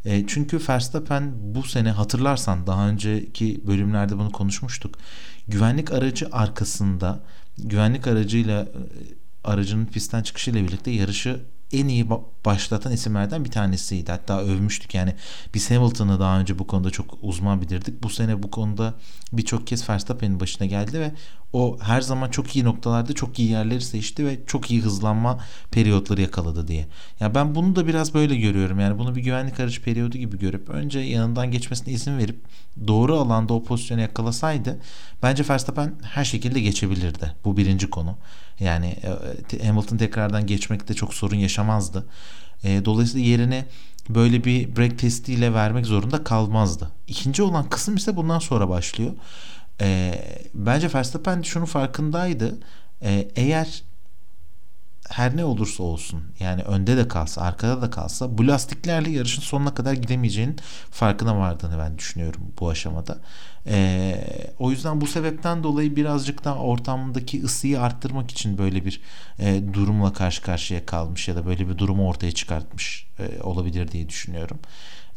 [0.04, 4.94] E, çünkü Verstappen bu sene hatırlarsan daha önceki bölümlerde bunu konuşmuştuk.
[5.48, 7.20] Güvenlik aracı arkasında
[7.58, 8.68] güvenlik aracıyla e,
[9.44, 11.40] aracının pistten çıkışıyla birlikte yarışı
[11.72, 12.10] en iyi
[12.44, 14.10] başlatan isimlerden bir tanesiydi.
[14.10, 15.14] Hatta övmüştük yani
[15.54, 18.02] biz Hamilton'ı daha önce bu konuda çok uzman bilirdik.
[18.02, 18.94] Bu sene bu konuda
[19.32, 21.12] birçok kez Verstappen'in başına geldi ve
[21.52, 25.38] o her zaman çok iyi noktalarda çok iyi yerleri seçti ve çok iyi hızlanma
[25.70, 26.86] periyotları yakaladı diye.
[27.20, 28.80] Ya ben bunu da biraz böyle görüyorum.
[28.80, 32.40] Yani bunu bir güvenlik aracı periyodu gibi görüp önce yanından geçmesine izin verip
[32.86, 34.80] doğru alanda o pozisyonu yakalasaydı
[35.22, 37.34] bence Verstappen her şekilde geçebilirdi.
[37.44, 38.16] Bu birinci konu.
[38.60, 38.96] Yani
[39.52, 42.06] e, Hamilton tekrardan geçmekte çok sorun yaşamazdı.
[42.64, 43.64] E, dolayısıyla yerine
[44.08, 46.90] böyle bir break testiyle vermek zorunda kalmazdı.
[47.08, 49.12] İkinci olan kısım ise bundan sonra başlıyor.
[49.80, 50.14] E,
[50.54, 52.58] bence Verstappen şunun farkındaydı.
[53.36, 53.82] Eğer
[55.12, 59.74] her ne olursa olsun yani önde de kalsa arkada da kalsa bu lastiklerle yarışın sonuna
[59.74, 60.56] kadar gidemeyeceğinin
[60.90, 63.18] farkına vardığını ben düşünüyorum bu aşamada.
[63.66, 64.24] Ee,
[64.58, 69.00] o yüzden bu sebepten dolayı birazcık daha ortamdaki ısıyı arttırmak için böyle bir
[69.38, 74.08] e, durumla karşı karşıya kalmış ya da böyle bir durumu ortaya çıkartmış e, olabilir diye
[74.08, 74.58] düşünüyorum.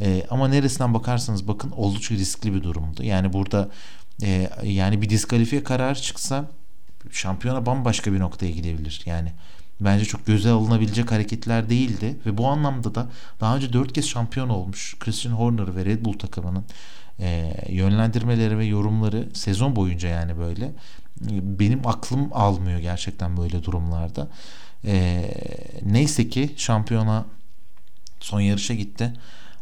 [0.02, 3.04] E, ama neresinden bakarsanız bakın oldukça riskli bir durumdu.
[3.04, 3.70] Yani burada
[4.24, 6.46] e, yani bir diskalifiye kararı çıksa
[7.12, 9.02] şampiyona bambaşka bir noktaya gidebilir.
[9.06, 9.32] Yani
[9.82, 13.10] bence çok göze alınabilecek hareketler değildi ve bu anlamda da
[13.40, 16.66] daha önce dört kez şampiyon olmuş Christian Horner ve Red Bull takımının
[17.20, 20.72] e, yönlendirmeleri ve yorumları sezon boyunca yani böyle
[21.42, 24.28] benim aklım almıyor gerçekten böyle durumlarda.
[24.86, 25.26] E,
[25.86, 27.26] neyse ki şampiyona
[28.20, 29.14] son yarışa gitti.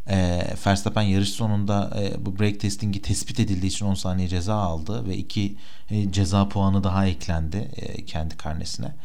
[0.09, 5.07] E, Verstappen yarış sonunda e, bu break testingi tespit edildiği için 10 saniye ceza aldı
[5.07, 5.55] ve 2
[5.91, 8.95] e, ceza puanı daha eklendi e, kendi karnesine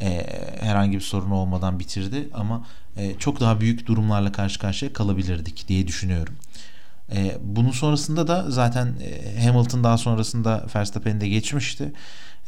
[0.00, 0.26] e,
[0.60, 5.86] herhangi bir sorun olmadan bitirdi ama e, çok daha büyük durumlarla karşı karşıya kalabilirdik diye
[5.86, 6.34] düşünüyorum.
[7.12, 11.92] E, bunun sonrasında da zaten e, Hamilton daha sonrasında Verstappen'i de geçmişti.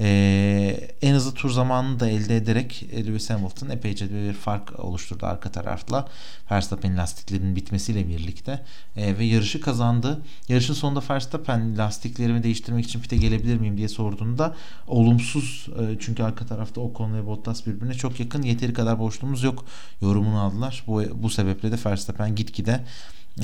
[0.01, 5.53] E, en hızlı tur zamanını da elde ederek Lewis Hamilton epeyce bir fark oluşturdu arka
[5.53, 6.09] tarafla.
[6.51, 8.65] Verstappen lastiklerinin bitmesiyle birlikte
[8.97, 10.23] e, ve yarışı kazandı.
[10.49, 14.55] Yarışın sonunda Verstappen lastiklerimi değiştirmek için pite gelebilir miyim diye sorduğunda
[14.87, 19.65] olumsuz e, çünkü arka tarafta Ocon ve Bottas birbirine çok yakın yeteri kadar boşluğumuz yok
[20.03, 20.85] yorumunu aldılar.
[20.87, 22.81] Bu, bu sebeple de Verstappen gitgide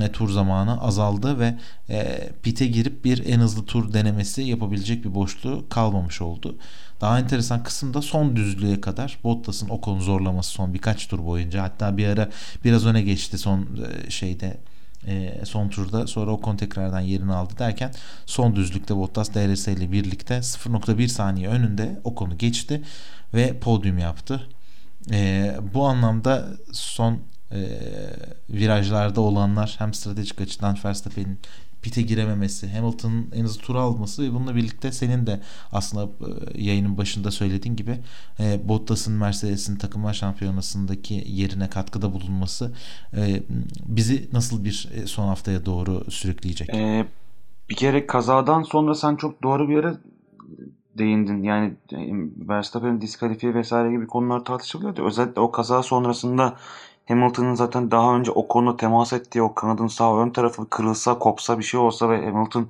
[0.00, 1.54] e, tur zamanı azaldı ve
[1.90, 6.56] e, pite girip bir en hızlı tur denemesi yapabilecek bir boşluğu kalmamış oldu.
[7.00, 11.62] Daha enteresan kısım da son düzlüğe kadar Bottas'ın Ocon'u zorlaması son birkaç tur boyunca.
[11.62, 12.30] Hatta bir ara
[12.64, 14.56] biraz öne geçti son e, şeyde
[15.06, 17.92] e, son turda sonra Ocon tekrardan yerini aldı derken
[18.26, 22.82] son düzlükte Bottas DRS ile birlikte 0.1 saniye önünde Ocon'u geçti
[23.34, 24.48] ve podyum yaptı.
[25.10, 27.18] E, bu anlamda son
[27.54, 27.60] e,
[28.50, 31.38] virajlarda olanlar hem stratejik açıdan Verstappen'in
[31.82, 35.40] pite girememesi, Hamilton'ın en hızlı tur alması ve bununla birlikte senin de
[35.72, 37.98] aslında e, yayının başında söylediğin gibi
[38.40, 42.72] e, Bottas'ın Mercedes'in takımlar şampiyonasındaki yerine katkıda bulunması
[43.16, 43.42] e,
[43.86, 46.68] bizi nasıl bir e, son haftaya doğru sürükleyecek?
[46.74, 47.06] Ee,
[47.70, 49.94] bir kere kazadan sonra sen çok doğru bir yere
[50.98, 51.42] değindin.
[51.42, 51.98] Yani e,
[52.48, 55.06] Verstappen'in diskalifiye vesaire gibi konular tartışılıyordu.
[55.06, 56.56] Özellikle o kaza sonrasında
[57.12, 61.58] Hamilton'ın zaten daha önce o konuda temas ettiği o kanadın sağ ön tarafı kırılsa, kopsa
[61.58, 62.68] bir şey olsa ve Hamilton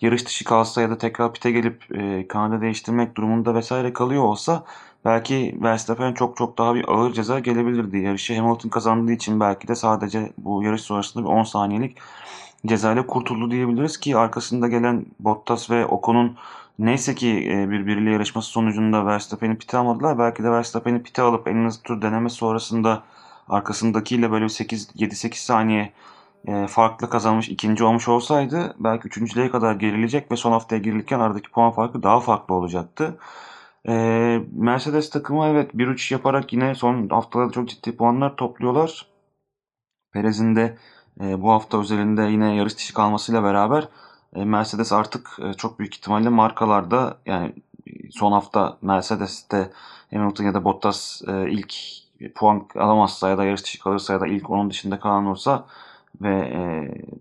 [0.00, 4.64] yarış dışı kalsa ya da tekrar pite gelip e, kanadı değiştirmek durumunda vesaire kalıyor olsa
[5.04, 7.98] belki Verstappen çok çok daha bir ağır ceza gelebilirdi.
[7.98, 11.96] Yarışı Hamilton kazandığı için belki de sadece bu yarış sonrasında bir 10 saniyelik
[12.66, 16.36] cezayla kurtuldu diyebiliriz ki arkasında gelen Bottas ve Ocon'un
[16.78, 20.18] neyse ki e, birbiriyle yarışması sonucunda Verstappen'i pite almadılar.
[20.18, 23.02] Belki de Verstappen'i pite alıp en hızlı tur deneme sonrasında
[23.48, 25.92] arkasındakiyle böyle 8 7-8 saniye
[26.46, 31.50] e, farklı kazanmış ikinci olmuş olsaydı belki üçüncülüğe kadar gerilecek ve son haftaya girilirken aradaki
[31.50, 33.18] puan farkı daha farklı olacaktı.
[33.88, 33.92] E,
[34.52, 39.06] Mercedes takımı evet 1-3 yaparak yine son haftalarda çok ciddi puanlar topluyorlar.
[40.12, 40.78] Perez'in de
[41.20, 43.88] e, bu hafta özelinde yine yarış dışı kalmasıyla beraber
[44.36, 47.52] e, Mercedes artık e, çok büyük ihtimalle markalarda yani
[48.10, 49.70] son hafta Mercedes'te
[50.10, 51.74] Hamilton ya da Bottas e, ilk
[52.32, 55.66] puan alamazsa ya da yarış dışı kalırsa ya da ilk onun dışında kalan olursa
[56.22, 56.60] ve e,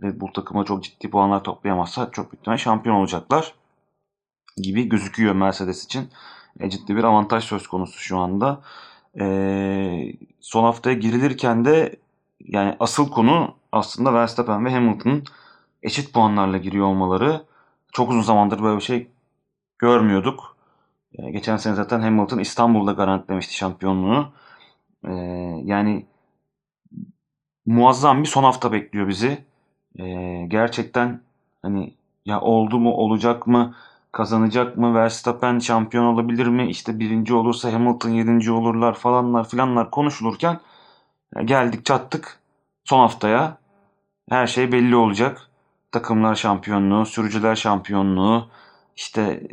[0.03, 3.53] Red Bull takımı çok ciddi puanlar toplayamazsa çok büyük ihtimalle şampiyon olacaklar
[4.57, 6.09] gibi gözüküyor Mercedes için.
[6.59, 8.61] E, ciddi bir avantaj söz konusu şu anda.
[9.19, 9.25] E,
[10.41, 11.95] son haftaya girilirken de
[12.39, 15.23] yani asıl konu aslında Verstappen ve Hamilton'ın
[15.83, 17.45] eşit puanlarla giriyor olmaları.
[17.91, 19.07] Çok uzun zamandır böyle bir şey
[19.79, 20.57] görmüyorduk.
[21.13, 24.27] E, geçen sene zaten Hamilton İstanbul'da garantilemişti şampiyonluğu.
[25.07, 25.11] E,
[25.65, 26.05] yani
[27.65, 29.45] muazzam bir son hafta bekliyor bizi.
[29.99, 30.05] E,
[30.47, 31.21] gerçekten
[31.61, 31.93] hani
[32.25, 33.75] ya oldu mu olacak mı
[34.11, 40.59] kazanacak mı Verstappen şampiyon olabilir mi işte birinci olursa Hamilton yedinci olurlar falanlar filanlar konuşulurken
[41.45, 42.39] geldik çattık
[42.83, 43.57] son haftaya.
[44.29, 45.49] Her şey belli olacak.
[45.91, 48.47] Takımlar şampiyonluğu sürücüler şampiyonluğu
[48.95, 49.43] işte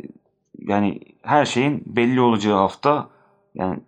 [0.59, 3.09] yani her şeyin belli olacağı hafta.
[3.55, 3.79] Yani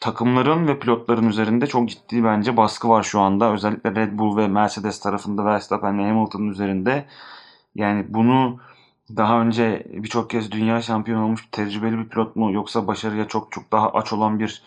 [0.00, 3.52] takımların ve pilotların üzerinde çok ciddi bence baskı var şu anda.
[3.52, 7.06] Özellikle Red Bull ve Mercedes tarafında Verstappen ve Hamilton'ın üzerinde.
[7.74, 8.58] Yani bunu
[9.16, 13.72] daha önce birçok kez dünya şampiyonu olmuş tecrübeli bir pilot mu yoksa başarıya çok çok
[13.72, 14.62] daha aç olan bir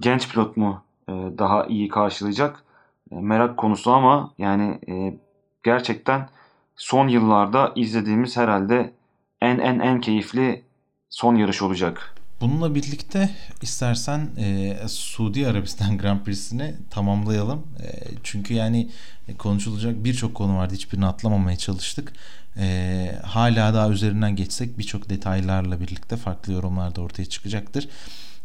[0.00, 2.64] genç pilot mu e, daha iyi karşılayacak?
[3.12, 5.18] E, merak konusu ama yani e,
[5.62, 6.28] gerçekten
[6.76, 8.92] son yıllarda izlediğimiz herhalde
[9.40, 10.64] en en en keyifli
[11.08, 12.15] son yarış olacak.
[12.40, 13.30] Bununla birlikte
[13.62, 17.58] istersen e, Suudi Arabistan Grand Prix'sini tamamlayalım.
[17.58, 17.88] E,
[18.22, 18.90] çünkü yani
[19.38, 20.74] konuşulacak birçok konu vardı.
[20.74, 22.12] Hiçbirini atlamamaya çalıştık.
[22.58, 27.88] E, hala daha üzerinden geçsek birçok detaylarla birlikte farklı yorumlar da ortaya çıkacaktır.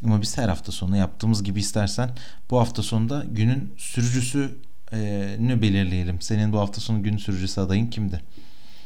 [0.06, 2.10] Ama biz her hafta sonu yaptığımız gibi istersen
[2.52, 4.52] bu hafta sonunda günün sürücüsü
[4.94, 6.22] e, belirleyelim.
[6.22, 8.22] Senin bu hafta sonu gün sürücüsü adayın kimdi?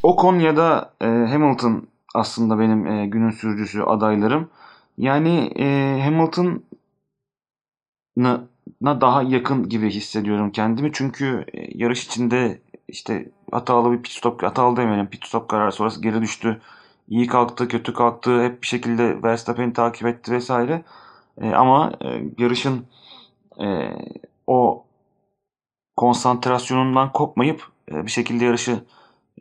[0.03, 4.49] Ocon ya da e, Hamilton aslında benim e, günün sürücüsü adaylarım.
[4.97, 6.61] Yani e, Hamilton'a
[8.83, 10.91] daha yakın gibi hissediyorum kendimi.
[10.93, 16.01] Çünkü e, yarış içinde işte hatalı bir pit stop, hatalı demeyelim pit stop kararı sonrası
[16.01, 16.61] geri düştü.
[17.09, 18.43] İyi kalktı, kötü kalktı.
[18.43, 20.83] Hep bir şekilde Verstappen'i takip etti vesaire.
[21.41, 22.85] E, ama e, yarışın
[23.61, 23.91] e,
[24.47, 24.85] o
[25.95, 28.83] konsantrasyonundan kopmayıp e, bir şekilde yarışı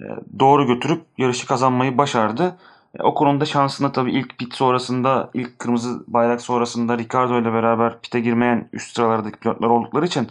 [0.01, 0.05] e,
[0.39, 2.57] doğru götürüp yarışı kazanmayı başardı.
[3.01, 8.21] O konuda şansına tabii ilk pit sonrasında, ilk kırmızı bayrak sonrasında Ricardo ile beraber pite
[8.21, 10.29] girmeyen üst sıralardaki pilotlar oldukları için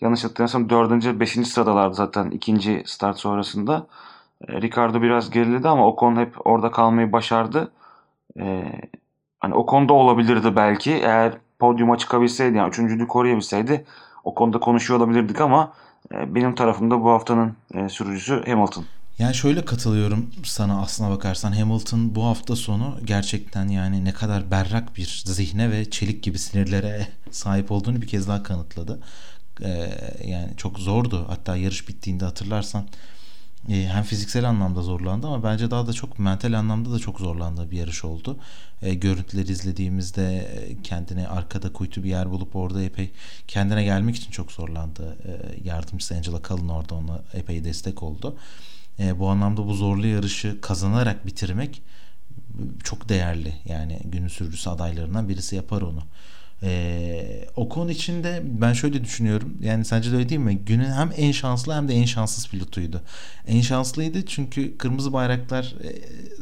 [0.00, 1.20] yanlış hatırlamıyorsam 4.
[1.20, 1.32] 5.
[1.48, 3.86] sıradalardı zaten ikinci start sonrasında.
[4.48, 7.72] E, Ricardo biraz geriledi ama Ocon hep orada kalmayı başardı.
[8.40, 8.64] E,
[9.40, 13.84] hani Ocon da olabilirdi belki eğer podyuma çıkabilseydi yani üçüncülüğü koruyabilseydi
[14.24, 15.72] o konuda konuşuyor olabilirdik ama
[16.14, 18.84] e, benim tarafımda bu haftanın e, sürücüsü Hamilton.
[19.18, 24.96] Yani şöyle katılıyorum sana aslına bakarsan Hamilton bu hafta sonu gerçekten yani ne kadar berrak
[24.96, 29.00] bir zihne ve çelik gibi sinirlere sahip olduğunu bir kez daha kanıtladı.
[29.62, 29.90] E,
[30.24, 31.24] yani çok zordu.
[31.28, 32.88] Hatta yarış bittiğinde hatırlarsan
[33.68, 37.70] e, hem fiziksel anlamda zorlandı ama bence daha da çok mental anlamda da çok zorlandığı
[37.70, 38.36] bir yarış oldu.
[38.82, 43.10] E, görüntüleri izlediğimizde e, kendine arkada kuytu bir yer bulup orada epey
[43.48, 45.16] kendine gelmek için çok zorlandı.
[45.24, 48.36] E, yardımcısı Angela Cullen orada ona epey destek oldu.
[48.98, 51.82] Bu anlamda bu zorlu yarışı kazanarak bitirmek
[52.84, 53.52] çok değerli.
[53.64, 56.02] Yani günün sürücüsü adaylarından birisi yapar onu.
[56.62, 59.56] Ee, Ocon için de ben şöyle düşünüyorum.
[59.60, 60.58] Yani sence de öyle değil mi?
[60.58, 63.02] Günün hem en şanslı hem de en şanssız pilotuydu.
[63.46, 65.92] En şanslıydı çünkü kırmızı bayraklar e,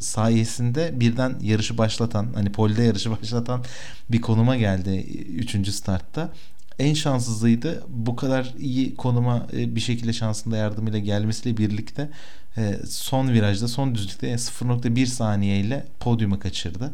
[0.00, 3.64] sayesinde birden yarışı başlatan, hani polde yarışı başlatan
[4.10, 4.90] bir konuma geldi
[5.36, 5.68] 3.
[5.68, 6.32] startta.
[6.78, 7.82] En şanssızlıydı.
[7.88, 12.10] Bu kadar iyi konuma e, bir şekilde şansında yardımıyla gelmesiyle birlikte
[12.56, 16.92] e, son virajda, son düzlükte 0.1 saniyeyle podyumu kaçırdı.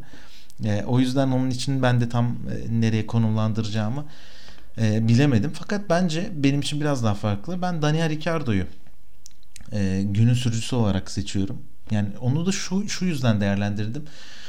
[0.64, 4.05] E, o yüzden onun için ben de tam e, nereye konumlandıracağımı
[4.80, 5.51] e, bilemedim.
[5.55, 7.62] Fakat bence benim için biraz daha farklı.
[7.62, 8.64] Ben Daniel Ricciardo'yu
[9.72, 11.62] e, günün sürücüsü olarak seçiyorum.
[11.90, 14.05] Yani onu da şu şu yüzden değerlendirdim.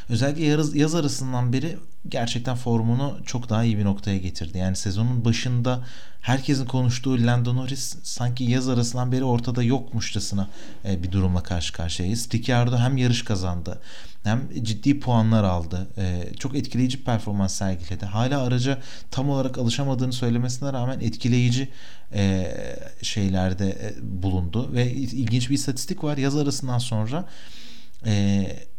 [0.10, 1.78] Özellikle yaz, yaz arasından beri
[2.08, 4.58] gerçekten formunu çok daha iyi bir noktaya getirdi.
[4.58, 5.84] Yani sezonun başında
[6.22, 10.48] herkesin konuştuğu Lando Norris sanki yaz arasından beri ortada yokmuşçasına
[10.86, 12.30] e, bir durumla karşı karşıyayız.
[12.34, 13.82] Ricciardo hem yarış kazandı
[14.24, 15.88] hem ciddi puanlar aldı.
[15.98, 18.06] E, çok etkileyici performans sergiledi.
[18.06, 18.78] Hala araca
[19.12, 21.70] tam olarak alışamadığını söylemesine rağmen etkileyici
[22.14, 22.56] e,
[23.02, 26.18] şeylerde bulundu ve ilginç bir istatistik var.
[26.18, 27.26] Yaz arasından sonra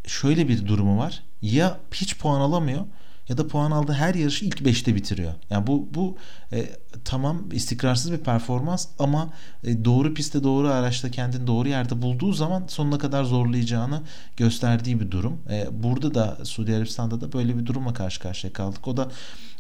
[0.07, 1.23] şöyle bir durumu var.
[1.43, 2.85] Ya hiç puan alamıyor
[3.31, 5.33] ya da puan aldığı her yarışı ilk 5'te bitiriyor.
[5.51, 6.17] Yani bu bu
[6.53, 6.67] e,
[7.05, 9.31] tamam istikrarsız bir performans ama
[9.65, 14.03] e, doğru pistte doğru araçta kendini doğru yerde bulduğu zaman sonuna kadar zorlayacağını
[14.37, 15.39] gösterdiği bir durum.
[15.51, 18.89] E, burada da Suudi Arabistan'da da böyle bir durumla karşı karşıya kaldık.
[18.89, 19.09] O da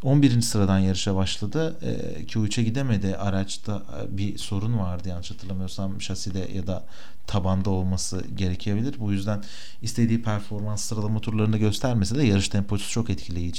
[0.03, 0.41] 11.
[0.41, 1.77] sıradan yarışa başladı.
[1.83, 3.17] E, Q3'e gidemedi.
[3.17, 6.85] Araçta e, bir sorun vardı yanlış hatırlamıyorsam şaside ya da
[7.27, 8.95] tabanda olması gerekebilir.
[8.99, 9.43] Bu yüzden
[9.83, 13.11] istediği performans sıralama turlarında göstermese de yarış temposu çok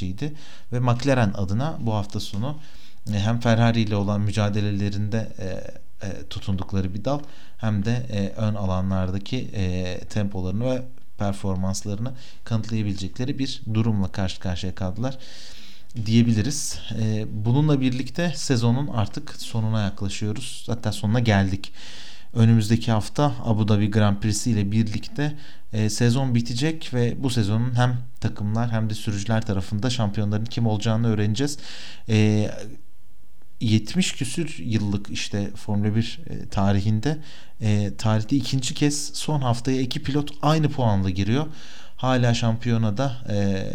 [0.02, 0.34] etkileyiciydi.
[0.73, 2.57] Ve McLaren adına bu hafta sonu
[3.14, 5.45] e, hem Ferrari ile olan mücadelelerinde e,
[6.07, 7.19] e, tutundukları bir dal
[7.57, 9.52] hem de ön alanlardaki
[10.10, 10.84] tempolarını ve
[11.18, 12.14] performanslarını
[12.44, 15.18] kanıtlayabilecekleri bir durumla karşı karşıya kaldılar
[16.06, 16.80] diyebiliriz.
[17.32, 20.64] Bununla birlikte sezonun artık sonuna yaklaşıyoruz.
[20.68, 21.73] Hatta sonuna geldik.
[22.34, 25.38] Önümüzdeki hafta Abu Dhabi Grand Prix'si ile birlikte
[25.73, 31.07] e, sezon bitecek ve bu sezonun hem takımlar hem de sürücüler tarafında şampiyonların kim olacağını
[31.07, 31.57] öğreneceğiz.
[32.10, 32.49] E,
[33.61, 37.18] 70 küsür yıllık işte Formula 1 e, tarihinde
[37.61, 41.45] e, tarihte ikinci kez son haftaya iki pilot aynı puanla giriyor.
[41.98, 43.68] Hala şampiyonada e,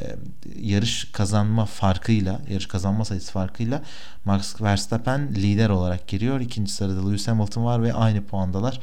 [0.60, 3.82] yarış kazanma farkıyla, yarış kazanma sayısı farkıyla
[4.24, 6.40] Max Verstappen lider olarak giriyor.
[6.40, 8.80] İkinci sırada Lewis Hamilton var ve aynı puandalar.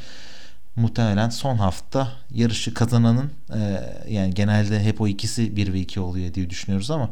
[0.76, 3.80] Muhtemelen son hafta yarışı kazananın e,
[4.10, 7.10] yani genelde hep o ikisi 1 ve 2 oluyor diye düşünüyoruz ama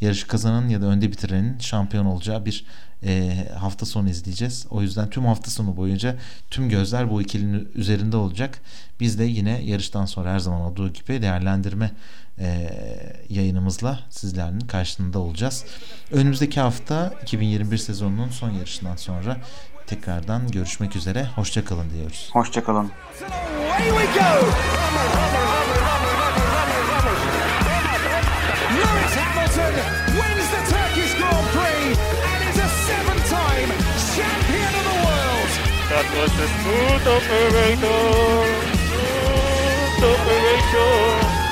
[0.00, 2.64] yarışı kazananın ya da önde bitirenin şampiyon olacağı bir
[3.04, 4.66] e, hafta sonu izleyeceğiz.
[4.70, 6.16] O yüzden tüm hafta sonu boyunca
[6.50, 8.60] tüm gözler bu ikilinin üzerinde olacak.
[9.00, 11.90] Biz de yine yarıştan sonra her zaman olduğu gibi değerlendirme
[12.38, 12.70] e,
[13.28, 15.64] yayınımızla sizlerin karşısında olacağız.
[16.10, 19.36] Önümüzdeki hafta 2021 sezonunun son yarışından sonra
[19.86, 21.24] Tekrardan görüşmek üzere.
[21.34, 22.30] Hoşçakalın diyoruz.
[22.32, 22.90] Hoşçakalın.
[35.94, 37.94] That was the truth of America.
[40.00, 41.43] Truth of America.